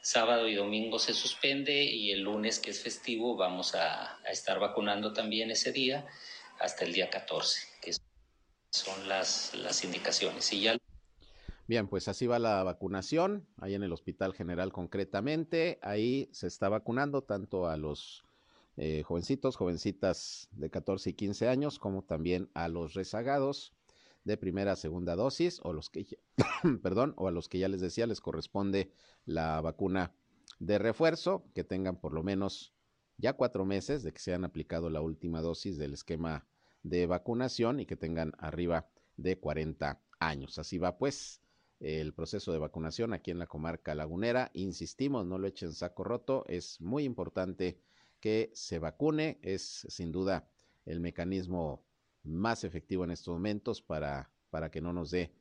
[0.00, 4.58] sábado y domingo se suspende y el lunes, que es festivo, vamos a, a, estar
[4.58, 6.06] vacunando también ese día
[6.58, 7.92] hasta el día 14, que
[8.70, 10.52] son las, las indicaciones.
[10.52, 10.76] Y ya...
[11.68, 16.70] Bien, pues así va la vacunación, ahí en el Hospital General concretamente, ahí se está
[16.70, 18.24] vacunando tanto a los
[18.78, 23.74] eh, jovencitos, jovencitas de 14 y 15 años, como también a los rezagados
[24.24, 26.06] de primera, segunda dosis, o los que,
[26.82, 28.90] perdón, o a los que ya les decía les corresponde
[29.26, 30.14] la vacuna
[30.60, 32.72] de refuerzo, que tengan por lo menos
[33.18, 36.46] ya cuatro meses de que se han aplicado la última dosis del esquema
[36.82, 40.58] de vacunación y que tengan arriba de 40 años.
[40.58, 41.42] Así va pues
[41.80, 44.50] el proceso de vacunación aquí en la comarca lagunera.
[44.54, 47.80] Insistimos, no lo echen saco roto, es muy importante
[48.20, 50.48] que se vacune, es sin duda
[50.84, 51.84] el mecanismo
[52.24, 55.32] más efectivo en estos momentos para, para que no nos dé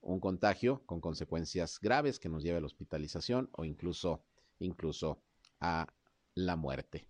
[0.00, 4.24] un contagio con consecuencias graves que nos lleve a la hospitalización o incluso,
[4.58, 5.22] incluso
[5.60, 5.86] a
[6.34, 7.06] la muerte.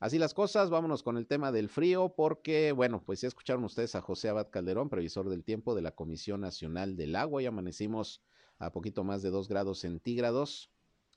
[0.00, 3.94] Así las cosas, vámonos con el tema del frío, porque, bueno, pues ya escucharon ustedes
[3.94, 8.22] a José Abad Calderón, previsor del tiempo de la Comisión Nacional del Agua, y amanecimos
[8.58, 10.72] a poquito más de dos grados centígrados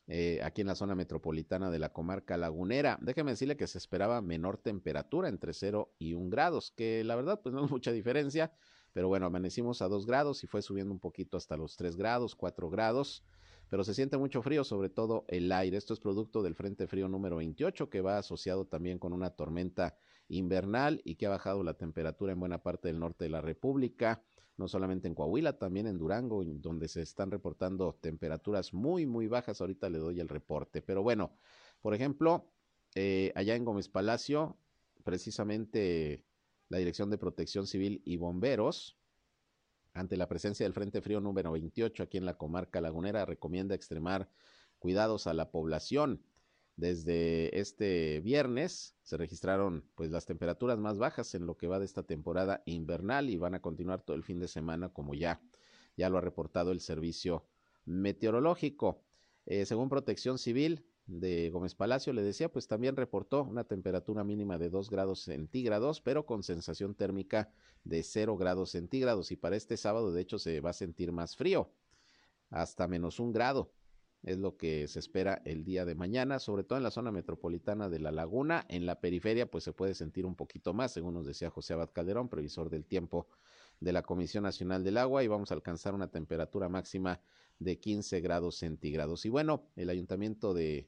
[0.08, 3.00] eh, aquí en la zona metropolitana de la comarca lagunera.
[3.02, 7.40] Déjeme decirle que se esperaba menor temperatura, entre 0 y 1 grados, que la verdad
[7.42, 8.52] pues no es mucha diferencia,
[8.92, 12.36] pero bueno, amanecimos a 2 grados y fue subiendo un poquito hasta los 3 grados,
[12.36, 13.24] 4 grados.
[13.74, 15.78] Pero se siente mucho frío, sobre todo el aire.
[15.78, 19.98] Esto es producto del Frente Frío número 28, que va asociado también con una tormenta
[20.28, 24.22] invernal y que ha bajado la temperatura en buena parte del norte de la República,
[24.58, 29.60] no solamente en Coahuila, también en Durango, donde se están reportando temperaturas muy, muy bajas.
[29.60, 30.84] Ahorita le doy el reporte.
[30.84, 31.36] Pero bueno,
[31.82, 32.52] por ejemplo,
[32.94, 34.56] eh, allá en Gómez Palacio,
[35.04, 36.24] precisamente
[36.70, 39.00] la Dirección de Protección Civil y Bomberos
[39.94, 44.30] ante la presencia del Frente Frío número 28 aquí en la comarca lagunera, recomienda extremar
[44.80, 46.24] cuidados a la población.
[46.76, 51.86] Desde este viernes se registraron pues las temperaturas más bajas en lo que va de
[51.86, 55.40] esta temporada invernal y van a continuar todo el fin de semana como ya,
[55.96, 57.46] ya lo ha reportado el servicio
[57.86, 59.04] meteorológico.
[59.46, 64.58] Eh, según Protección Civil, de Gómez Palacio, le decía, pues también reportó una temperatura mínima
[64.58, 67.52] de 2 grados centígrados, pero con sensación térmica
[67.84, 69.32] de 0 grados centígrados.
[69.32, 71.72] Y para este sábado, de hecho, se va a sentir más frío,
[72.50, 73.74] hasta menos un grado.
[74.24, 77.90] Es lo que se espera el día de mañana, sobre todo en la zona metropolitana
[77.90, 78.66] de La Laguna.
[78.70, 81.90] En la periferia, pues se puede sentir un poquito más, según nos decía José Abad
[81.92, 83.28] Calderón, previsor del tiempo
[83.82, 87.20] de la Comisión Nacional del Agua, y vamos a alcanzar una temperatura máxima
[87.60, 89.26] de 15 grados centígrados.
[89.26, 90.88] Y bueno, el ayuntamiento de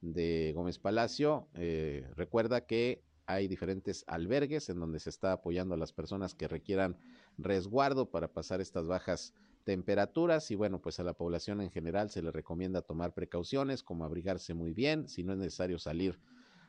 [0.00, 1.48] de Gómez Palacio.
[1.54, 6.48] Eh, recuerda que hay diferentes albergues en donde se está apoyando a las personas que
[6.48, 6.96] requieran
[7.38, 9.34] resguardo para pasar estas bajas
[9.64, 14.04] temperaturas y bueno, pues a la población en general se le recomienda tomar precauciones como
[14.04, 16.18] abrigarse muy bien, si no es necesario salir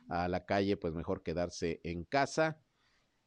[0.08, 2.58] a la calle, pues mejor quedarse en casa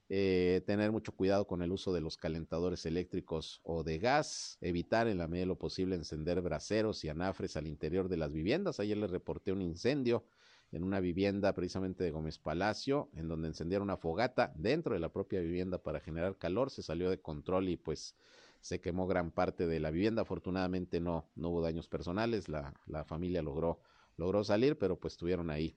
[0.09, 5.07] eh, tener mucho cuidado con el uso de los calentadores eléctricos o de gas, evitar
[5.07, 8.79] en la medida de lo posible encender braseros y anafres al interior de las viviendas.
[8.79, 10.23] Ayer les reporté un incendio
[10.71, 15.09] en una vivienda precisamente de Gómez Palacio, en donde encendieron una fogata dentro de la
[15.09, 18.15] propia vivienda para generar calor, se salió de control y pues
[18.61, 20.23] se quemó gran parte de la vivienda.
[20.23, 23.79] Afortunadamente no, no hubo daños personales, la, la familia logró,
[24.17, 25.75] logró salir, pero pues tuvieron ahí,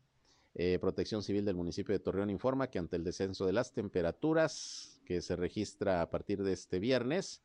[0.55, 4.92] Eh, protección Civil del municipio de Torreón informa que ante el descenso de las temperaturas,
[5.03, 7.43] que se registra a partir de este viernes.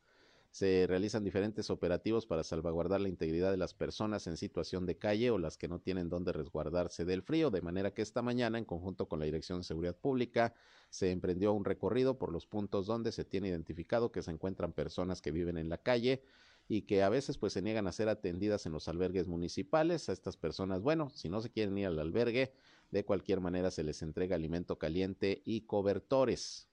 [0.51, 5.29] Se realizan diferentes operativos para salvaguardar la integridad de las personas en situación de calle
[5.29, 8.65] o las que no tienen dónde resguardarse del frío, de manera que esta mañana, en
[8.65, 10.55] conjunto con la Dirección de Seguridad Pública,
[10.89, 15.21] se emprendió un recorrido por los puntos donde se tiene identificado que se encuentran personas
[15.21, 16.23] que viven en la calle
[16.67, 20.07] y que a veces pues se niegan a ser atendidas en los albergues municipales.
[20.07, 22.53] A estas personas, bueno, si no se quieren ir al albergue,
[22.91, 26.68] de cualquier manera se les entrega alimento caliente y cobertores.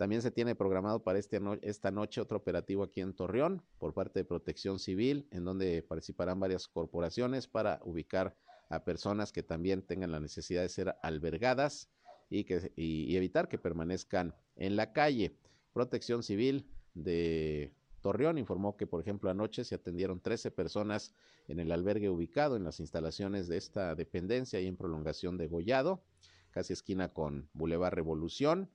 [0.00, 4.20] También se tiene programado para este esta noche otro operativo aquí en Torreón por parte
[4.20, 8.34] de Protección Civil, en donde participarán varias corporaciones para ubicar
[8.70, 11.90] a personas que también tengan la necesidad de ser albergadas
[12.30, 15.36] y, que, y, evitar que permanezcan en la calle.
[15.74, 21.14] Protección Civil de Torreón informó que, por ejemplo, anoche se atendieron 13 personas
[21.46, 26.02] en el albergue ubicado en las instalaciones de esta dependencia y en prolongación de Gollado,
[26.52, 28.70] casi esquina con Boulevard Revolución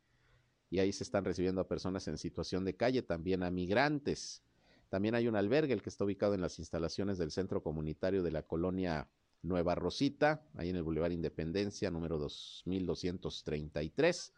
[0.69, 4.43] y ahí se están recibiendo a personas en situación de calle, también a migrantes.
[4.89, 8.31] También hay un albergue, el que está ubicado en las instalaciones del centro comunitario de
[8.31, 9.09] la colonia
[9.41, 14.33] Nueva Rosita, ahí en el Boulevard Independencia, número 2233,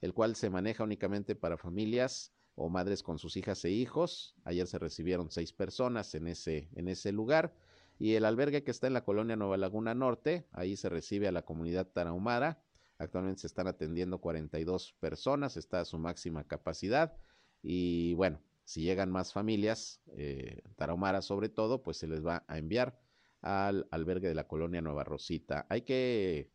[0.00, 4.34] el cual se maneja únicamente para familias o madres con sus hijas e hijos.
[4.44, 7.54] Ayer se recibieron seis personas en ese, en ese lugar.
[7.98, 11.32] Y el albergue que está en la colonia Nueva Laguna Norte, ahí se recibe a
[11.32, 12.62] la comunidad tarahumara
[13.00, 17.16] Actualmente se están atendiendo 42 personas, está a su máxima capacidad.
[17.62, 22.58] Y bueno, si llegan más familias, eh, Tarahumara sobre todo, pues se les va a
[22.58, 23.00] enviar
[23.40, 25.66] al albergue de la colonia Nueva Rosita.
[25.70, 26.50] Hay que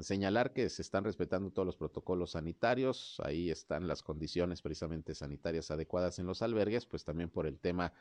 [0.00, 5.70] señalar que se están respetando todos los protocolos sanitarios, ahí están las condiciones precisamente sanitarias
[5.70, 7.92] adecuadas en los albergues, pues también por el tema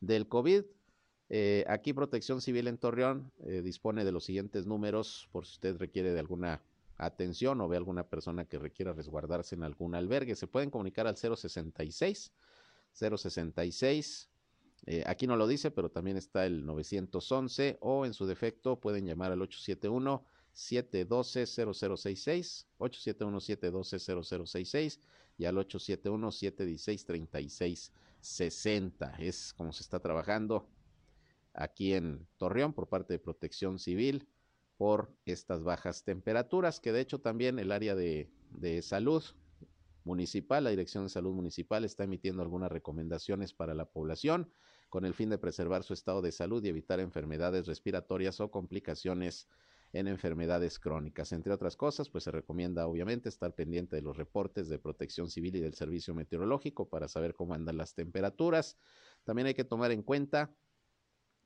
[0.00, 0.62] del COVID.
[1.30, 5.76] Eh, aquí Protección Civil en Torreón eh, dispone de los siguientes números por si usted
[5.78, 6.62] requiere de alguna
[6.96, 10.36] atención o ve alguna persona que requiera resguardarse en algún albergue.
[10.36, 12.32] Se pueden comunicar al 066
[12.92, 14.30] 066.
[14.86, 19.06] Eh, aquí no lo dice, pero también está el 911 o en su defecto pueden
[19.06, 25.00] llamar al 871 712 0066, 871 712 0066
[25.38, 29.16] y al 871 716 3660.
[29.18, 30.68] Es como se está trabajando
[31.54, 34.28] aquí en Torreón por parte de Protección Civil
[34.84, 39.24] por estas bajas temperaturas, que de hecho también el área de, de salud
[40.04, 44.52] municipal, la Dirección de Salud Municipal está emitiendo algunas recomendaciones para la población
[44.90, 49.48] con el fin de preservar su estado de salud y evitar enfermedades respiratorias o complicaciones
[49.94, 51.32] en enfermedades crónicas.
[51.32, 55.56] Entre otras cosas, pues se recomienda obviamente estar pendiente de los reportes de protección civil
[55.56, 58.76] y del servicio meteorológico para saber cómo andan las temperaturas.
[59.24, 60.54] También hay que tomar en cuenta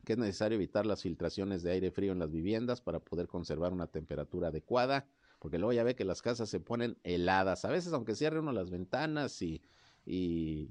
[0.05, 3.73] que es necesario evitar las filtraciones de aire frío en las viviendas para poder conservar
[3.73, 5.07] una temperatura adecuada,
[5.39, 7.65] porque luego ya ve que las casas se ponen heladas.
[7.65, 9.63] A veces, aunque cierre uno las ventanas y,
[10.05, 10.71] y,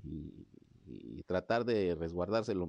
[1.26, 2.68] tratar de resguardarse lo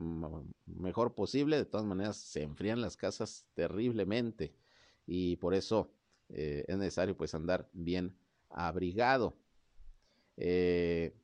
[0.66, 4.52] mejor posible, de todas maneras se enfrían las casas terriblemente
[5.06, 5.92] y por eso
[6.28, 8.16] eh, es necesario pues andar bien
[8.50, 9.36] abrigado.
[10.36, 11.14] Eh,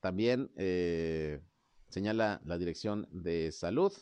[0.00, 1.40] también eh,
[1.88, 3.92] señala la Dirección de Salud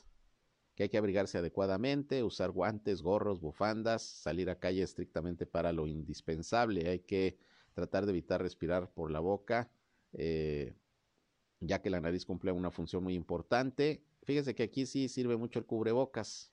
[0.75, 5.87] que hay que abrigarse adecuadamente, usar guantes, gorros, bufandas, salir a calle estrictamente para lo
[5.87, 6.89] indispensable.
[6.89, 7.39] Hay que
[7.75, 9.71] tratar de evitar respirar por la boca,
[10.13, 14.03] ya que la nariz cumple una función muy importante.
[14.23, 16.53] Fíjese que aquí sí sirve mucho el cubrebocas.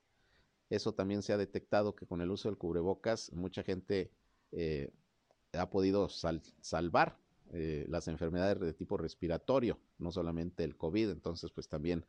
[0.69, 4.11] Eso también se ha detectado que con el uso del cubrebocas mucha gente
[4.51, 4.91] eh,
[5.53, 7.17] ha podido salvar
[7.51, 12.05] eh, las enfermedades de tipo respiratorio, no solamente el COVID, entonces pues también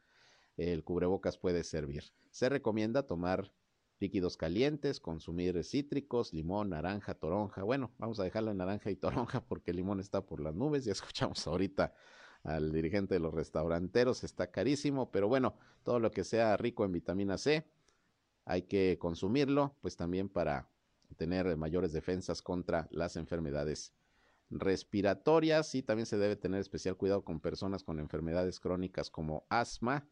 [0.61, 2.05] el cubrebocas puede servir.
[2.31, 3.53] Se recomienda tomar
[3.99, 7.63] líquidos calientes, consumir cítricos, limón, naranja, toronja.
[7.63, 10.85] Bueno, vamos a dejarlo en naranja y toronja porque el limón está por las nubes.
[10.85, 11.95] Ya escuchamos ahorita
[12.43, 16.93] al dirigente de los restauranteros, está carísimo, pero bueno, todo lo que sea rico en
[16.93, 17.67] vitamina C
[18.47, 20.69] hay que consumirlo, pues también para
[21.17, 23.93] tener mayores defensas contra las enfermedades
[24.51, 30.09] respiratorias y también se debe tener especial cuidado con personas con enfermedades crónicas como asma,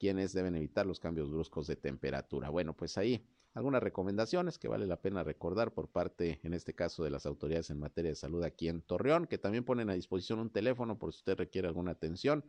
[0.00, 2.48] quienes deben evitar los cambios bruscos de temperatura.
[2.48, 7.04] Bueno, pues ahí algunas recomendaciones que vale la pena recordar por parte, en este caso,
[7.04, 10.38] de las autoridades en materia de salud aquí en Torreón, que también ponen a disposición
[10.38, 12.44] un teléfono por si usted requiere alguna atención,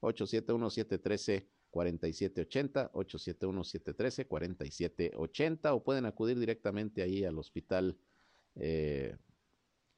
[0.00, 7.98] 871 713 4780 871 713 4780 o pueden acudir directamente ahí al Hospital
[8.54, 9.16] eh,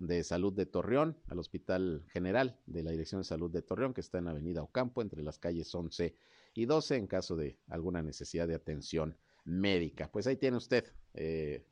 [0.00, 4.00] de Salud de Torreón, al Hospital General de la Dirección de Salud de Torreón, que
[4.00, 6.16] está en Avenida Ocampo, entre las calles 11
[6.54, 10.10] y 12, en caso de alguna necesidad de atención médica.
[10.10, 11.64] Pues ahí tiene usted eh,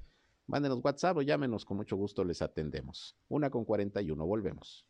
[0.46, 1.64] Mándenos WhatsApp o llámenos.
[1.64, 3.16] Con mucho gusto les atendemos.
[3.28, 4.26] Una con 41.
[4.26, 4.89] Volvemos.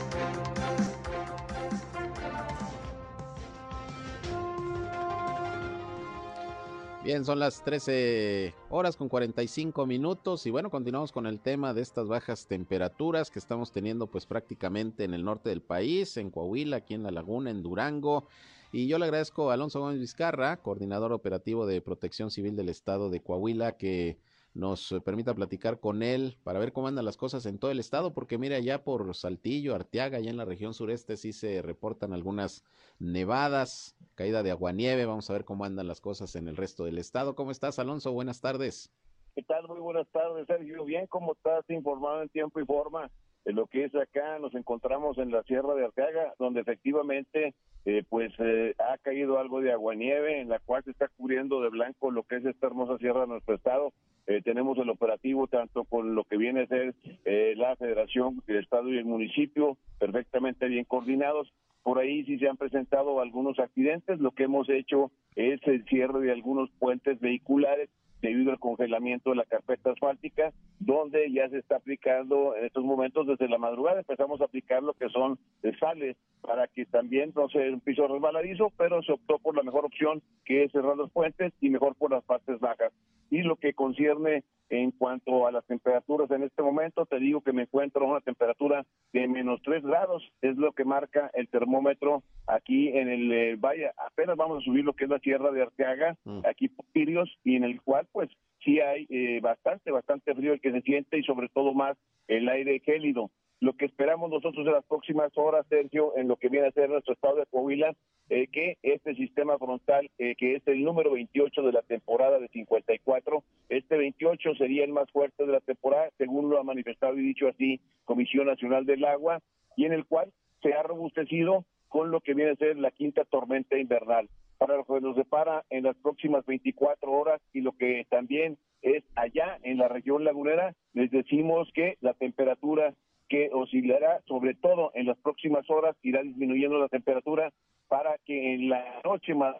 [7.03, 11.81] Bien, son las 13 horas con 45 minutos y bueno, continuamos con el tema de
[11.81, 16.77] estas bajas temperaturas que estamos teniendo pues prácticamente en el norte del país, en Coahuila,
[16.77, 18.27] aquí en La Laguna, en Durango.
[18.71, 23.09] Y yo le agradezco a Alonso Gómez Vizcarra, coordinador operativo de Protección Civil del Estado
[23.09, 24.19] de Coahuila, que
[24.53, 28.13] nos permita platicar con él para ver cómo andan las cosas en todo el estado,
[28.13, 32.63] porque mira, ya por Saltillo, Arteaga, allá en la región sureste sí se reportan algunas
[32.99, 36.97] nevadas, caída de aguanieve, vamos a ver cómo andan las cosas en el resto del
[36.97, 37.35] estado.
[37.35, 38.11] ¿Cómo estás, Alonso?
[38.11, 38.91] Buenas tardes.
[39.35, 39.67] ¿Qué tal?
[39.67, 40.83] Muy buenas tardes, Sergio.
[40.83, 41.63] Bien, ¿cómo estás?
[41.69, 43.09] Informado en tiempo y forma
[43.45, 44.37] de lo que es acá.
[44.39, 49.61] Nos encontramos en la Sierra de Arteaga, donde efectivamente eh, pues eh, ha caído algo
[49.61, 52.97] de aguanieve, en la cual se está cubriendo de blanco lo que es esta hermosa
[52.97, 53.93] sierra de nuestro estado.
[54.27, 56.95] Eh, tenemos el operativo tanto con lo que viene a ser
[57.25, 61.51] la Federación, el Estado y el municipio, perfectamente bien coordinados.
[61.83, 64.19] Por ahí sí se han presentado algunos accidentes.
[64.19, 67.89] Lo que hemos hecho es el cierre de algunos puentes vehiculares
[68.21, 73.27] debido al congelamiento de la carpeta asfáltica, donde ya se está aplicando en estos momentos
[73.27, 75.39] desde la madrugada, empezamos a aplicar lo que son
[75.79, 79.85] sales para que también no sea un piso resbaladizo, pero se optó por la mejor
[79.85, 82.91] opción que es cerrar los puentes y mejor por las partes bajas.
[83.31, 87.53] Y lo que concierne en cuanto a las temperaturas en este momento, te digo que
[87.53, 92.23] me encuentro a una temperatura de menos 3 grados, es lo que marca el termómetro
[92.45, 93.91] aquí en el eh, valle.
[93.97, 96.41] Apenas vamos a subir lo que es la Sierra de Arteaga, mm.
[96.45, 98.29] aquí por Pirios, y en el cual pues
[98.63, 102.47] sí hay eh, bastante, bastante frío el que se siente y sobre todo más el
[102.47, 106.67] aire gélido lo que esperamos nosotros en las próximas horas, Sergio, en lo que viene
[106.67, 107.95] a ser nuestro estado de Coahuila,
[108.33, 112.47] eh, que este sistema frontal, eh, que es el número 28 de la temporada de
[112.47, 117.23] 54, este 28 sería el más fuerte de la temporada, según lo ha manifestado y
[117.23, 119.41] dicho así Comisión Nacional del Agua,
[119.75, 123.25] y en el cual se ha robustecido con lo que viene a ser la quinta
[123.25, 124.29] tormenta invernal.
[124.57, 129.03] Para lo que nos depara en las próximas 24 horas y lo que también es
[129.15, 132.93] allá en la región lagunera, les decimos que la temperatura
[133.27, 137.51] que oscilará, sobre todo en las próximas horas, irá disminuyendo la temperatura
[137.91, 139.57] para que en la noche más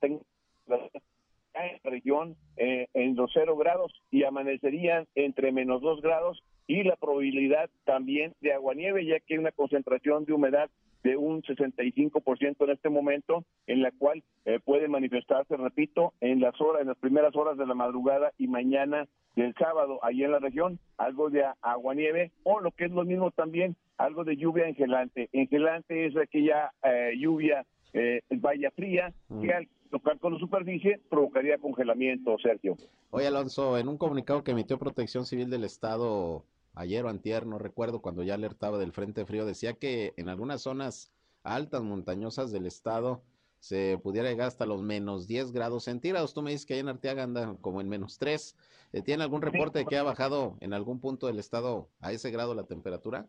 [0.00, 0.22] tenga
[0.66, 0.80] en
[1.84, 6.96] la región eh, en los cero grados y amanecerían entre menos dos grados y la
[6.96, 10.70] probabilidad también de aguanieve, ya que hay una concentración de humedad
[11.02, 16.58] de un 65% en este momento, en la cual eh, puede manifestarse, repito, en las
[16.58, 19.06] horas, en las primeras horas de la madrugada y mañana
[19.36, 23.30] del sábado, ahí en la región, algo de aguanieve o lo que es lo mismo
[23.32, 25.28] también, algo de lluvia engelante.
[25.32, 29.40] Engelante es aquella eh, lluvia eh, valla fría mm.
[29.40, 32.76] que al tocar con la superficie provocaría congelamiento, Sergio.
[33.10, 36.44] Oye, Alonso, en un comunicado que emitió Protección Civil del Estado
[36.74, 40.62] ayer o antier, no recuerdo, cuando ya alertaba del Frente Frío, decía que en algunas
[40.62, 43.22] zonas altas, montañosas del estado,
[43.58, 46.34] se pudiera llegar hasta los menos 10 grados centígrados.
[46.34, 48.56] Tú me dices que ahí en Arteaga anda como en menos 3.
[48.92, 52.30] Eh, ¿Tiene algún reporte de que ha bajado en algún punto del estado a ese
[52.30, 53.26] grado la temperatura?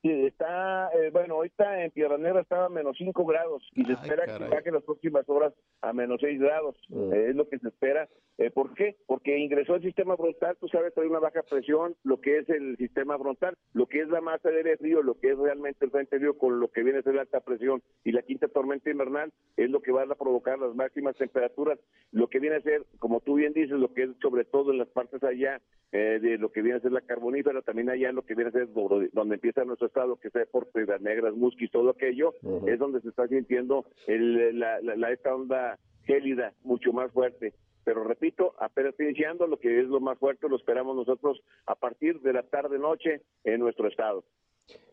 [0.00, 3.94] Sí, está, eh, bueno, ahorita en Tierra Negra está a menos 5 grados y se
[3.94, 6.76] espera que baje las próximas horas a menos 6 grados.
[6.88, 7.12] Mm.
[7.12, 8.08] Eh, es lo que se espera.
[8.38, 8.96] Eh, ¿Por qué?
[9.06, 12.76] Porque ingresó el sistema frontal, tú sabes, hay una baja presión, lo que es el
[12.76, 15.90] sistema frontal, lo que es la masa de aire frío, lo que es realmente el
[15.90, 18.90] frente frío con lo que viene a ser la alta presión y la quinta tormenta
[18.90, 21.80] invernal es lo que va a provocar las máximas temperaturas.
[22.12, 24.78] Lo que viene a ser, como tú bien dices, lo que es sobre todo en
[24.78, 28.22] las partes allá eh, de lo que viene a ser la carbonífera, también allá lo
[28.22, 31.90] que viene a ser donde empieza nuestro estado, que es por Piedras Negras, Musquis, todo
[31.90, 32.32] aquello,
[32.66, 37.54] es donde se está sintiendo el, la, la, esta onda gélida mucho más fuerte.
[37.84, 42.20] Pero repito, apenas iniciando, lo que es lo más fuerte lo esperamos nosotros a partir
[42.20, 44.24] de la tarde-noche en nuestro estado.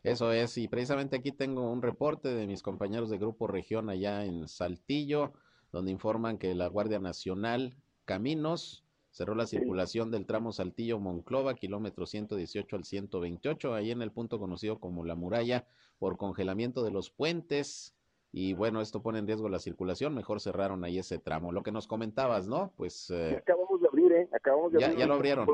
[0.04, 4.24] Eso es, y precisamente aquí tengo un reporte de mis compañeros de Grupo Región allá
[4.24, 5.34] en Saltillo,
[5.72, 7.76] donde informan que la Guardia Nacional
[8.06, 8.85] Caminos
[9.16, 14.78] cerró la circulación del tramo Saltillo-Monclova, kilómetro 118 al 128, ahí en el punto conocido
[14.78, 15.66] como La Muralla,
[16.00, 17.96] por congelamiento de los puentes.
[18.34, 21.54] Y bueno, esto pone en riesgo la circulación, mejor cerraron ahí ese tramo.
[21.54, 22.74] Lo que nos comentabas, ¿no?
[22.76, 23.10] Pues...
[23.10, 23.80] Eh, acabamos
[24.22, 24.28] ¿eh?
[24.32, 25.00] Acabamos de ya, abrir.
[25.00, 25.48] Ya lo abrieron.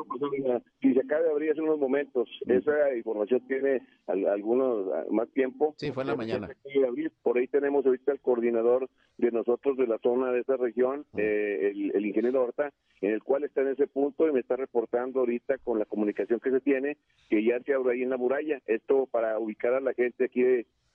[0.82, 2.30] Sí, se acaba de abrir hace unos momentos.
[2.48, 5.74] Esa información tiene algunos más tiempo.
[5.78, 6.50] Sí, fue en la mañana.
[7.24, 11.72] Por ahí tenemos ahorita el coordinador de nosotros de la zona de esa región, eh,
[11.94, 15.60] el, ingeniero Horta, en el cual está en ese punto y me está reportando ahorita
[15.60, 16.98] con la comunicación que se tiene
[17.30, 18.60] que ya se abre ahí en la muralla.
[18.66, 20.44] Esto para ubicar a la gente aquí,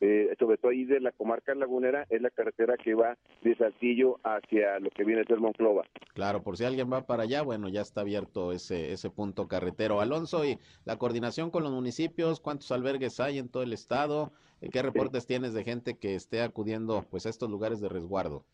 [0.00, 4.18] eh, sobre todo ahí de la comarca lagunera, es la carretera que va de Saltillo
[4.22, 5.84] hacia lo que viene a ser Monclova.
[6.14, 10.00] Claro, por si alguien va para allá, bueno, ya está abierto ese, ese punto carretero.
[10.00, 14.32] Alonso, y la coordinación con los municipios, ¿cuántos albergues hay en todo el estado?
[14.72, 18.44] ¿Qué reportes tienes de gente que esté acudiendo pues a estos lugares de resguardo?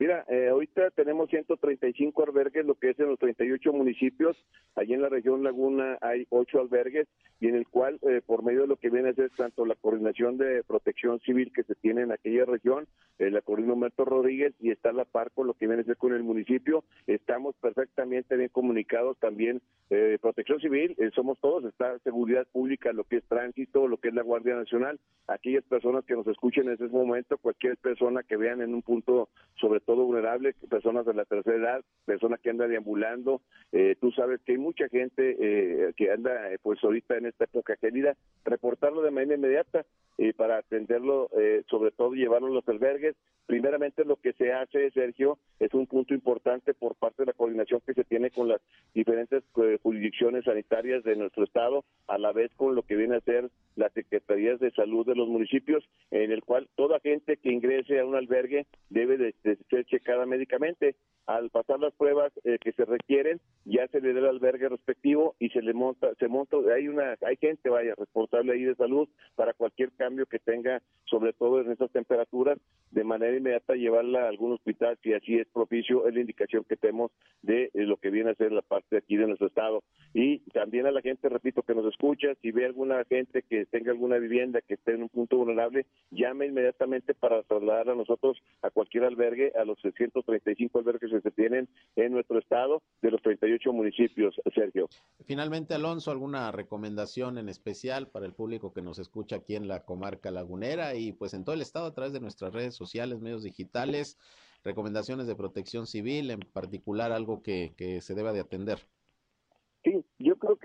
[0.00, 4.34] Mira, eh, ahorita tenemos 135 albergues, lo que es en los 38 municipios.
[4.74, 7.06] Allí en la región Laguna hay 8 albergues
[7.38, 9.74] y en el cual, eh, por medio de lo que viene a ser tanto la
[9.74, 12.86] coordinación de protección civil que se tiene en aquella región,
[13.18, 16.14] el acordino Humberto Rodríguez y está la par con lo que viene a ser con
[16.14, 16.84] el municipio.
[17.06, 19.60] Estamos perfectamente bien comunicados también.
[19.90, 24.08] Eh, protección Civil, eh, somos todos, está Seguridad Pública, lo que es tránsito, lo que
[24.08, 24.98] es la Guardia Nacional.
[25.26, 29.28] Aquellas personas que nos escuchen en ese momento, cualquier persona que vean en un punto
[29.56, 34.52] sobre vulnerable, personas de la tercera edad, personas que andan deambulando, eh, tú sabes que
[34.52, 36.32] hay mucha gente eh, que anda
[36.62, 39.84] pues ahorita en esta época querida, reportarlo de manera inmediata
[40.18, 41.30] y para atenderlo,
[41.70, 43.16] sobre todo llevarlo a los albergues.
[43.46, 47.80] Primeramente lo que se hace, Sergio, es un punto importante por parte de la coordinación
[47.86, 48.60] que se tiene con las
[48.92, 49.42] diferentes
[49.82, 53.92] jurisdicciones sanitarias de nuestro estado, a la vez con lo que viene a ser las
[53.92, 58.14] secretarías de salud de los municipios, en el cual toda gente que ingrese a un
[58.14, 59.34] albergue debe de,
[59.68, 60.96] ser checada médicamente.
[61.26, 65.36] Al pasar las pruebas eh, que se requieren, ya se le da el albergue respectivo
[65.38, 69.08] y se le monta, se monta, hay una, hay gente vaya responsable ahí de salud
[69.36, 72.58] para cualquier cambio que tenga, sobre todo en estas temperaturas,
[72.90, 76.76] de manera inmediata llevarla a algún hospital si así es propicio, es la indicación que
[76.76, 77.12] tenemos
[77.42, 79.82] de eh, lo que viene a ser la parte aquí de nuestro estado.
[80.12, 83.92] Y también a la gente, repito, que nos escucha, si ve alguna gente que tenga
[83.92, 85.86] alguna vivienda que esté en un punto vulnerable,
[86.20, 91.30] llame inmediatamente para trasladar a nosotros a cualquier albergue, a los 635 albergues que se
[91.30, 94.88] tienen en nuestro estado, de los 38 municipios, Sergio.
[95.24, 99.84] Finalmente, Alonso, ¿alguna recomendación en especial para el público que nos escucha aquí en la
[99.84, 103.42] comarca lagunera y pues en todo el estado a través de nuestras redes sociales, medios
[103.42, 104.18] digitales?
[104.62, 108.78] recomendaciones de protección civil, en particular algo que, que se deba de atender.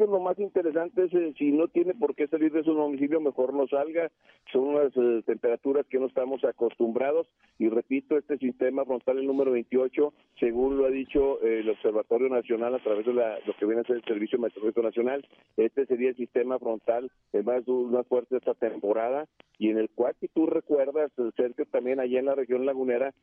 [0.06, 3.20] Que lo más interesante es eh, si no tiene por qué salir de su domicilio,
[3.20, 4.12] mejor no salga.
[4.51, 7.28] Son unas eh, temperaturas que no estamos acostumbrados.
[7.58, 12.30] Y repito, este sistema frontal, el número 28, según lo ha dicho eh, el Observatorio
[12.30, 15.26] Nacional a través de la, lo que viene a ser el Servicio Meteorológico Nacional,
[15.58, 17.10] este sería el sistema frontal
[17.43, 19.26] más, más fuerte esta temporada.
[19.58, 23.14] Y en el cual, si tú recuerdas, Sergio, también allá en la región lagunera,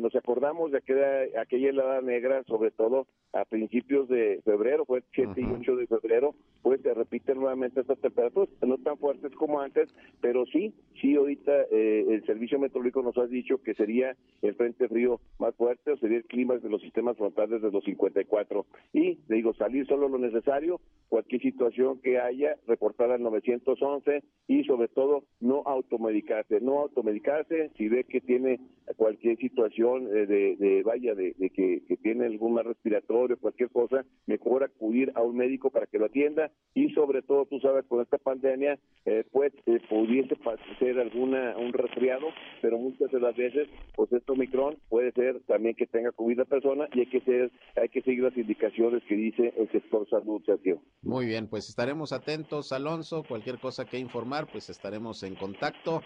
[0.00, 5.40] nos acordamos de aquella, aquella helada negra, sobre todo a principios de febrero, fue 7
[5.40, 9.88] y 8 de febrero, pues se repiten nuevamente estas temperaturas, no tan fuertes como antes,
[10.20, 14.88] pero sí, sí ahorita eh, el servicio meteorológico nos ha dicho que sería el frente
[14.88, 18.66] frío más fuerte o sería el clima de los sistemas frontales de los 54.
[18.92, 24.64] Y le digo, salir solo lo necesario, cualquier situación que haya, reportar al 911 y
[24.64, 28.60] sobre todo no automedicarse, no automedicarse si ve que tiene
[28.96, 34.64] cualquier situación eh, de, vaya, de, que, que tiene algún mal respiratorio, cualquier cosa, mejor
[34.64, 38.18] acudir a un médico para que lo atienda y sobre todo, tú sabes, con esta
[38.18, 40.36] pandemia, eh, pues eh, pudiese
[40.78, 42.26] ser alguna un resfriado,
[42.60, 46.44] pero muchas de las veces, pues este Omicron puede ser también que tenga COVID la
[46.44, 50.42] persona y hay que ser, hay que seguir las indicaciones que dice el sector salud,
[50.44, 50.80] Sergio.
[51.02, 56.00] Muy bien, pues estaremos atentos, Alonso, cualquier cosa que informar, pues estaremos en contacto.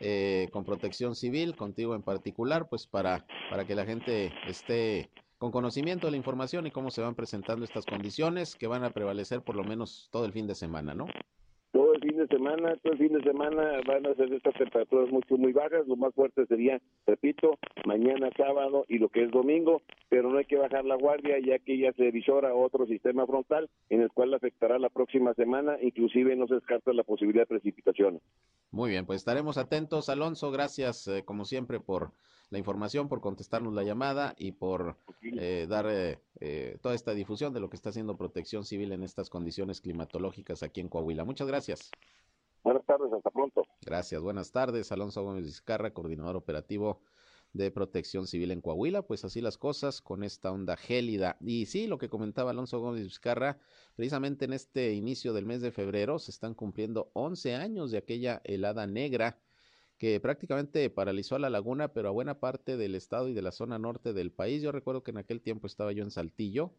[0.00, 5.08] Eh, con protección civil, contigo en particular, pues para, para que la gente esté
[5.38, 8.90] con conocimiento de la información y cómo se van presentando estas condiciones que van a
[8.90, 11.06] prevalecer por lo menos todo el fin de semana, ¿no?
[11.72, 15.10] Todo el fin de semana, todo el fin de semana van a ser estas temperaturas
[15.10, 15.88] mucho, muy bajas.
[15.88, 20.44] Lo más fuerte sería, repito, mañana sábado y lo que es domingo, pero no hay
[20.44, 24.34] que bajar la guardia ya que ya se visora otro sistema frontal en el cual
[24.34, 28.22] afectará la próxima semana, inclusive no se descarta la posibilidad de precipitaciones.
[28.70, 30.52] Muy bien, pues estaremos atentos, Alonso.
[30.52, 32.12] Gracias, eh, como siempre, por
[32.50, 37.52] la información, por contestarnos la llamada y por eh, dar eh, eh, toda esta difusión
[37.52, 41.24] de lo que está haciendo Protección Civil en estas condiciones climatológicas aquí en Coahuila.
[41.24, 41.90] Muchas gracias.
[42.62, 43.62] Buenas tardes, hasta pronto.
[43.82, 44.90] Gracias, buenas tardes.
[44.92, 47.00] Alonso Gómez Vizcarra, coordinador operativo
[47.52, 49.02] de Protección Civil en Coahuila.
[49.02, 51.36] Pues así las cosas con esta onda gélida.
[51.40, 53.58] Y sí, lo que comentaba Alonso Gómez Vizcarra,
[53.96, 58.40] precisamente en este inicio del mes de febrero se están cumpliendo 11 años de aquella
[58.44, 59.38] helada negra
[59.98, 63.52] que prácticamente paralizó a la laguna, pero a buena parte del estado y de la
[63.52, 64.62] zona norte del país.
[64.62, 66.72] Yo recuerdo que en aquel tiempo estaba yo en Saltillo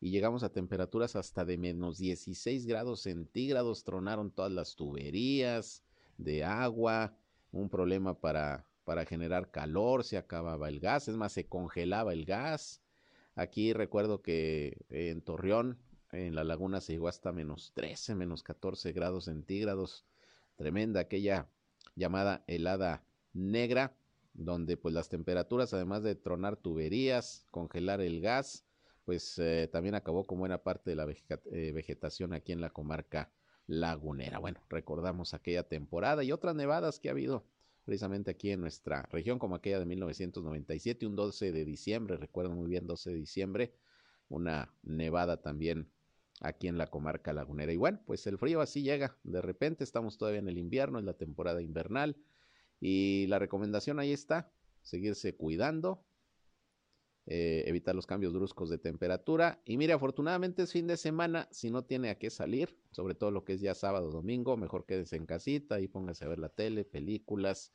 [0.00, 5.84] y llegamos a temperaturas hasta de menos 16 grados centígrados, tronaron todas las tuberías
[6.16, 7.16] de agua,
[7.52, 12.24] un problema para, para generar calor, se acababa el gas, es más, se congelaba el
[12.24, 12.82] gas.
[13.34, 15.78] Aquí recuerdo que en Torreón,
[16.10, 20.04] en la laguna, se llegó hasta menos 13, menos 14 grados centígrados.
[20.56, 21.48] Tremenda aquella
[21.94, 23.96] llamada helada negra,
[24.34, 28.64] donde pues las temperaturas, además de tronar tuberías, congelar el gas,
[29.04, 33.30] pues eh, también acabó con buena parte de la eh, vegetación aquí en la comarca
[33.66, 34.38] lagunera.
[34.38, 37.44] Bueno, recordamos aquella temporada y otras nevadas que ha habido
[37.84, 42.68] precisamente aquí en nuestra región, como aquella de 1997, un 12 de diciembre, recuerdo muy
[42.68, 43.74] bien, 12 de diciembre,
[44.28, 45.90] una nevada también
[46.42, 47.72] aquí en la comarca lagunera.
[47.72, 49.16] Y bueno, pues el frío así llega.
[49.22, 52.16] De repente estamos todavía en el invierno, en la temporada invernal.
[52.80, 56.04] Y la recomendación ahí está, seguirse cuidando,
[57.26, 59.62] eh, evitar los cambios bruscos de temperatura.
[59.64, 63.30] Y mire, afortunadamente es fin de semana, si no tiene a qué salir, sobre todo
[63.30, 66.48] lo que es ya sábado, domingo, mejor quédese en casita y póngase a ver la
[66.48, 67.72] tele, películas,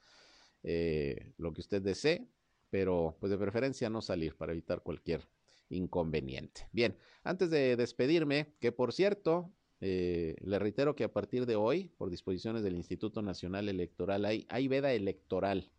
[0.63, 2.27] eh, lo que usted desee,
[2.69, 5.25] pero pues de preferencia no salir para evitar cualquier
[5.69, 6.67] inconveniente.
[6.71, 9.51] Bien, antes de despedirme, que por cierto,
[9.81, 14.45] eh, le reitero que a partir de hoy, por disposiciones del Instituto Nacional Electoral, hay,
[14.49, 15.71] hay veda electoral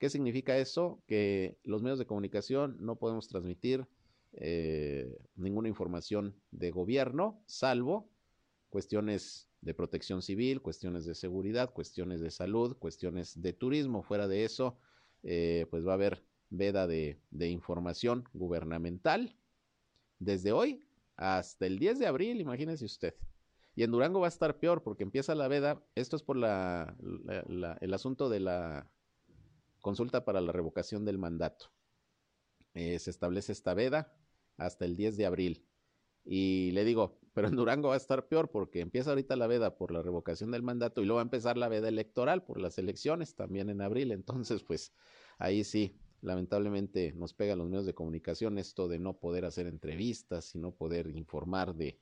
[0.00, 1.02] ¿Qué significa eso?
[1.06, 3.86] Que los medios de comunicación no podemos transmitir
[4.32, 8.08] eh, ninguna información de gobierno, salvo
[8.70, 14.02] cuestiones de protección civil, cuestiones de seguridad, cuestiones de salud, cuestiones de turismo.
[14.02, 14.78] Fuera de eso,
[15.22, 19.36] eh, pues va a haber veda de, información gubernamental
[20.18, 20.84] desde hoy
[21.16, 23.14] hasta el 10 de abril, imagínese usted.
[23.74, 26.96] Y en Durango va a estar peor porque empieza la veda, esto es por la,
[27.80, 28.90] el asunto de la
[29.80, 31.72] Consulta para la revocación del mandato.
[32.74, 34.14] Eh, se establece esta veda
[34.56, 35.66] hasta el 10 de abril.
[36.24, 39.76] Y le digo, pero en Durango va a estar peor porque empieza ahorita la veda
[39.76, 42.78] por la revocación del mandato y luego va a empezar la veda electoral por las
[42.78, 44.12] elecciones también en abril.
[44.12, 44.92] Entonces, pues
[45.38, 50.54] ahí sí, lamentablemente nos pega los medios de comunicación esto de no poder hacer entrevistas
[50.54, 51.98] y no poder informar de,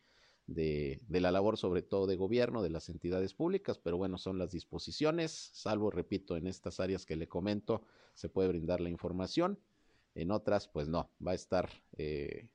[0.49, 4.51] de, la labor sobre todo de gobierno, de las entidades públicas, pero bueno, son las
[4.51, 7.83] disposiciones, salvo, repito, en estas áreas que le comento,
[8.15, 9.59] se puede brindar la información,
[10.15, 12.49] en otras, pues no, va a estar eh,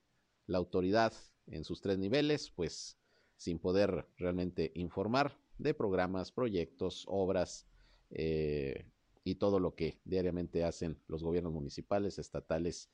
[0.48, 1.14] la autoridad
[1.48, 2.98] en sus tres niveles, pues
[3.38, 7.68] sin poder realmente informar de programas, proyectos, obras
[8.10, 8.86] eh,
[9.24, 12.90] y todo lo que diariamente hacen los gobiernos municipales, estatales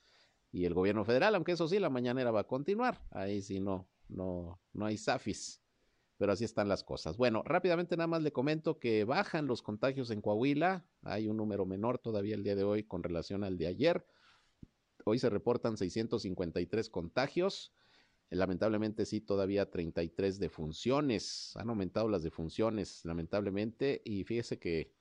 [0.52, 3.88] y el gobierno federal, aunque eso sí, la mañanera va a continuar, ahí sí no,
[4.08, 5.62] no, no hay SAFIS,
[6.18, 7.18] pero así están las cosas.
[7.18, 11.66] Bueno, rápidamente nada más le comento que bajan los contagios en Coahuila, hay un número
[11.66, 14.06] menor todavía el día de hoy con relación al de ayer.
[15.06, 17.74] Hoy se reportan 653 contagios.
[18.30, 21.56] Lamentablemente sí, todavía 33 defunciones.
[21.56, 24.02] Han aumentado las defunciones, lamentablemente.
[24.06, 24.94] Y fíjese que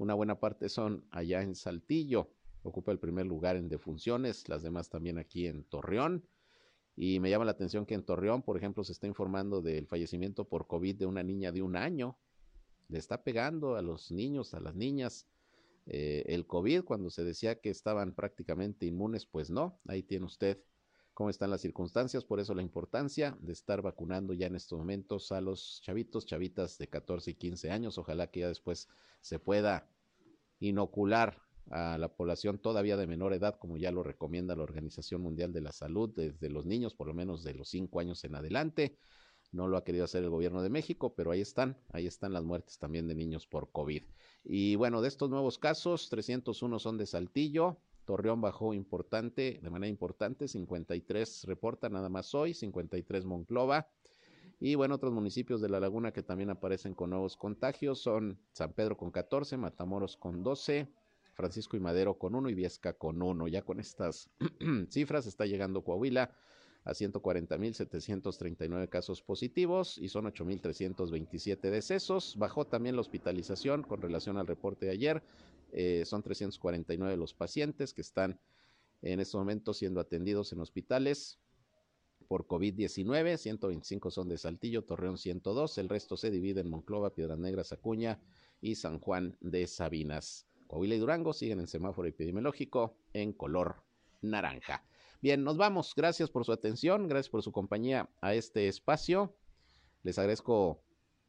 [0.00, 2.30] una buena parte son allá en Saltillo.
[2.62, 6.26] Ocupa el primer lugar en defunciones, las demás también aquí en Torreón.
[6.96, 10.48] Y me llama la atención que en Torreón, por ejemplo, se está informando del fallecimiento
[10.48, 12.18] por COVID de una niña de un año.
[12.88, 15.28] Le está pegando a los niños, a las niñas.
[15.84, 19.80] Eh, el COVID, cuando se decía que estaban prácticamente inmunes, pues no.
[19.86, 20.62] Ahí tiene usted
[21.20, 22.24] cómo están las circunstancias.
[22.24, 26.78] Por eso la importancia de estar vacunando ya en estos momentos a los chavitos, chavitas
[26.78, 27.98] de 14 y 15 años.
[27.98, 28.88] Ojalá que ya después
[29.20, 29.86] se pueda
[30.60, 35.52] inocular a la población todavía de menor edad, como ya lo recomienda la Organización Mundial
[35.52, 38.96] de la Salud, desde los niños, por lo menos de los cinco años en adelante.
[39.52, 42.44] No lo ha querido hacer el gobierno de México, pero ahí están, ahí están las
[42.44, 44.04] muertes también de niños por COVID.
[44.42, 49.88] Y bueno, de estos nuevos casos, 301 son de Saltillo, Torreón bajó importante, de manera
[49.88, 53.88] importante, 53 reporta nada más hoy, 53 Monclova.
[54.58, 58.72] Y bueno, otros municipios de la laguna que también aparecen con nuevos contagios son San
[58.72, 60.86] Pedro con 14, Matamoros con 12,
[61.34, 63.48] Francisco y Madero con uno y Viesca con uno.
[63.48, 64.30] Ya con estas
[64.90, 66.34] cifras está llegando Coahuila
[66.84, 72.36] a 140.739 casos positivos y son 8.327 decesos.
[72.36, 75.22] Bajó también la hospitalización con relación al reporte de ayer.
[75.72, 78.40] Eh, son 349 los pacientes que están
[79.02, 81.38] en estos momentos siendo atendidos en hospitales
[82.28, 83.36] por COVID-19.
[83.36, 85.78] 125 son de Saltillo, Torreón 102.
[85.78, 88.20] El resto se divide en Monclova, Piedras Negras, Acuña
[88.60, 90.46] y San Juan de Sabinas.
[90.66, 93.82] Coahuila y Durango siguen en semáforo epidemiológico en color
[94.22, 94.84] naranja.
[95.20, 95.92] Bien, nos vamos.
[95.96, 99.34] Gracias por su atención, gracias por su compañía a este espacio.
[100.02, 100.82] Les agradezco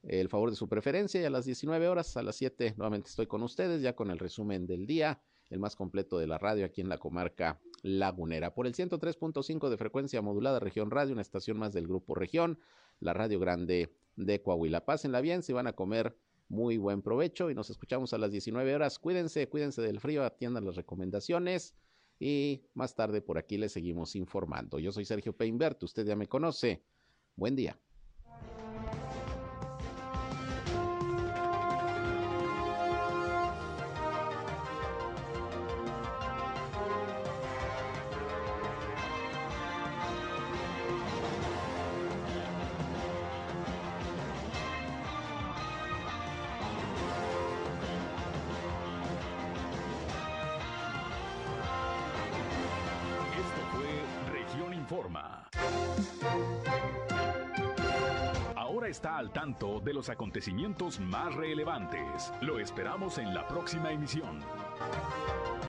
[0.03, 3.27] el favor de su preferencia y a las 19 horas, a las 7, nuevamente estoy
[3.27, 6.81] con ustedes, ya con el resumen del día, el más completo de la radio aquí
[6.81, 8.53] en la comarca lagunera.
[8.53, 12.59] Por el 103.5 de frecuencia modulada Región Radio, una estación más del Grupo Región,
[12.99, 14.85] la Radio Grande de Coahuila.
[14.85, 16.15] Pásenla bien, si van a comer
[16.47, 18.99] muy buen provecho y nos escuchamos a las 19 horas.
[18.99, 21.75] Cuídense, cuídense del frío, atiendan las recomendaciones
[22.19, 24.79] y más tarde por aquí les seguimos informando.
[24.79, 26.83] Yo soy Sergio Peinbert, usted ya me conoce.
[27.35, 27.79] Buen día.
[60.01, 62.33] Los acontecimientos más relevantes.
[62.41, 64.39] Lo esperamos en la próxima emisión.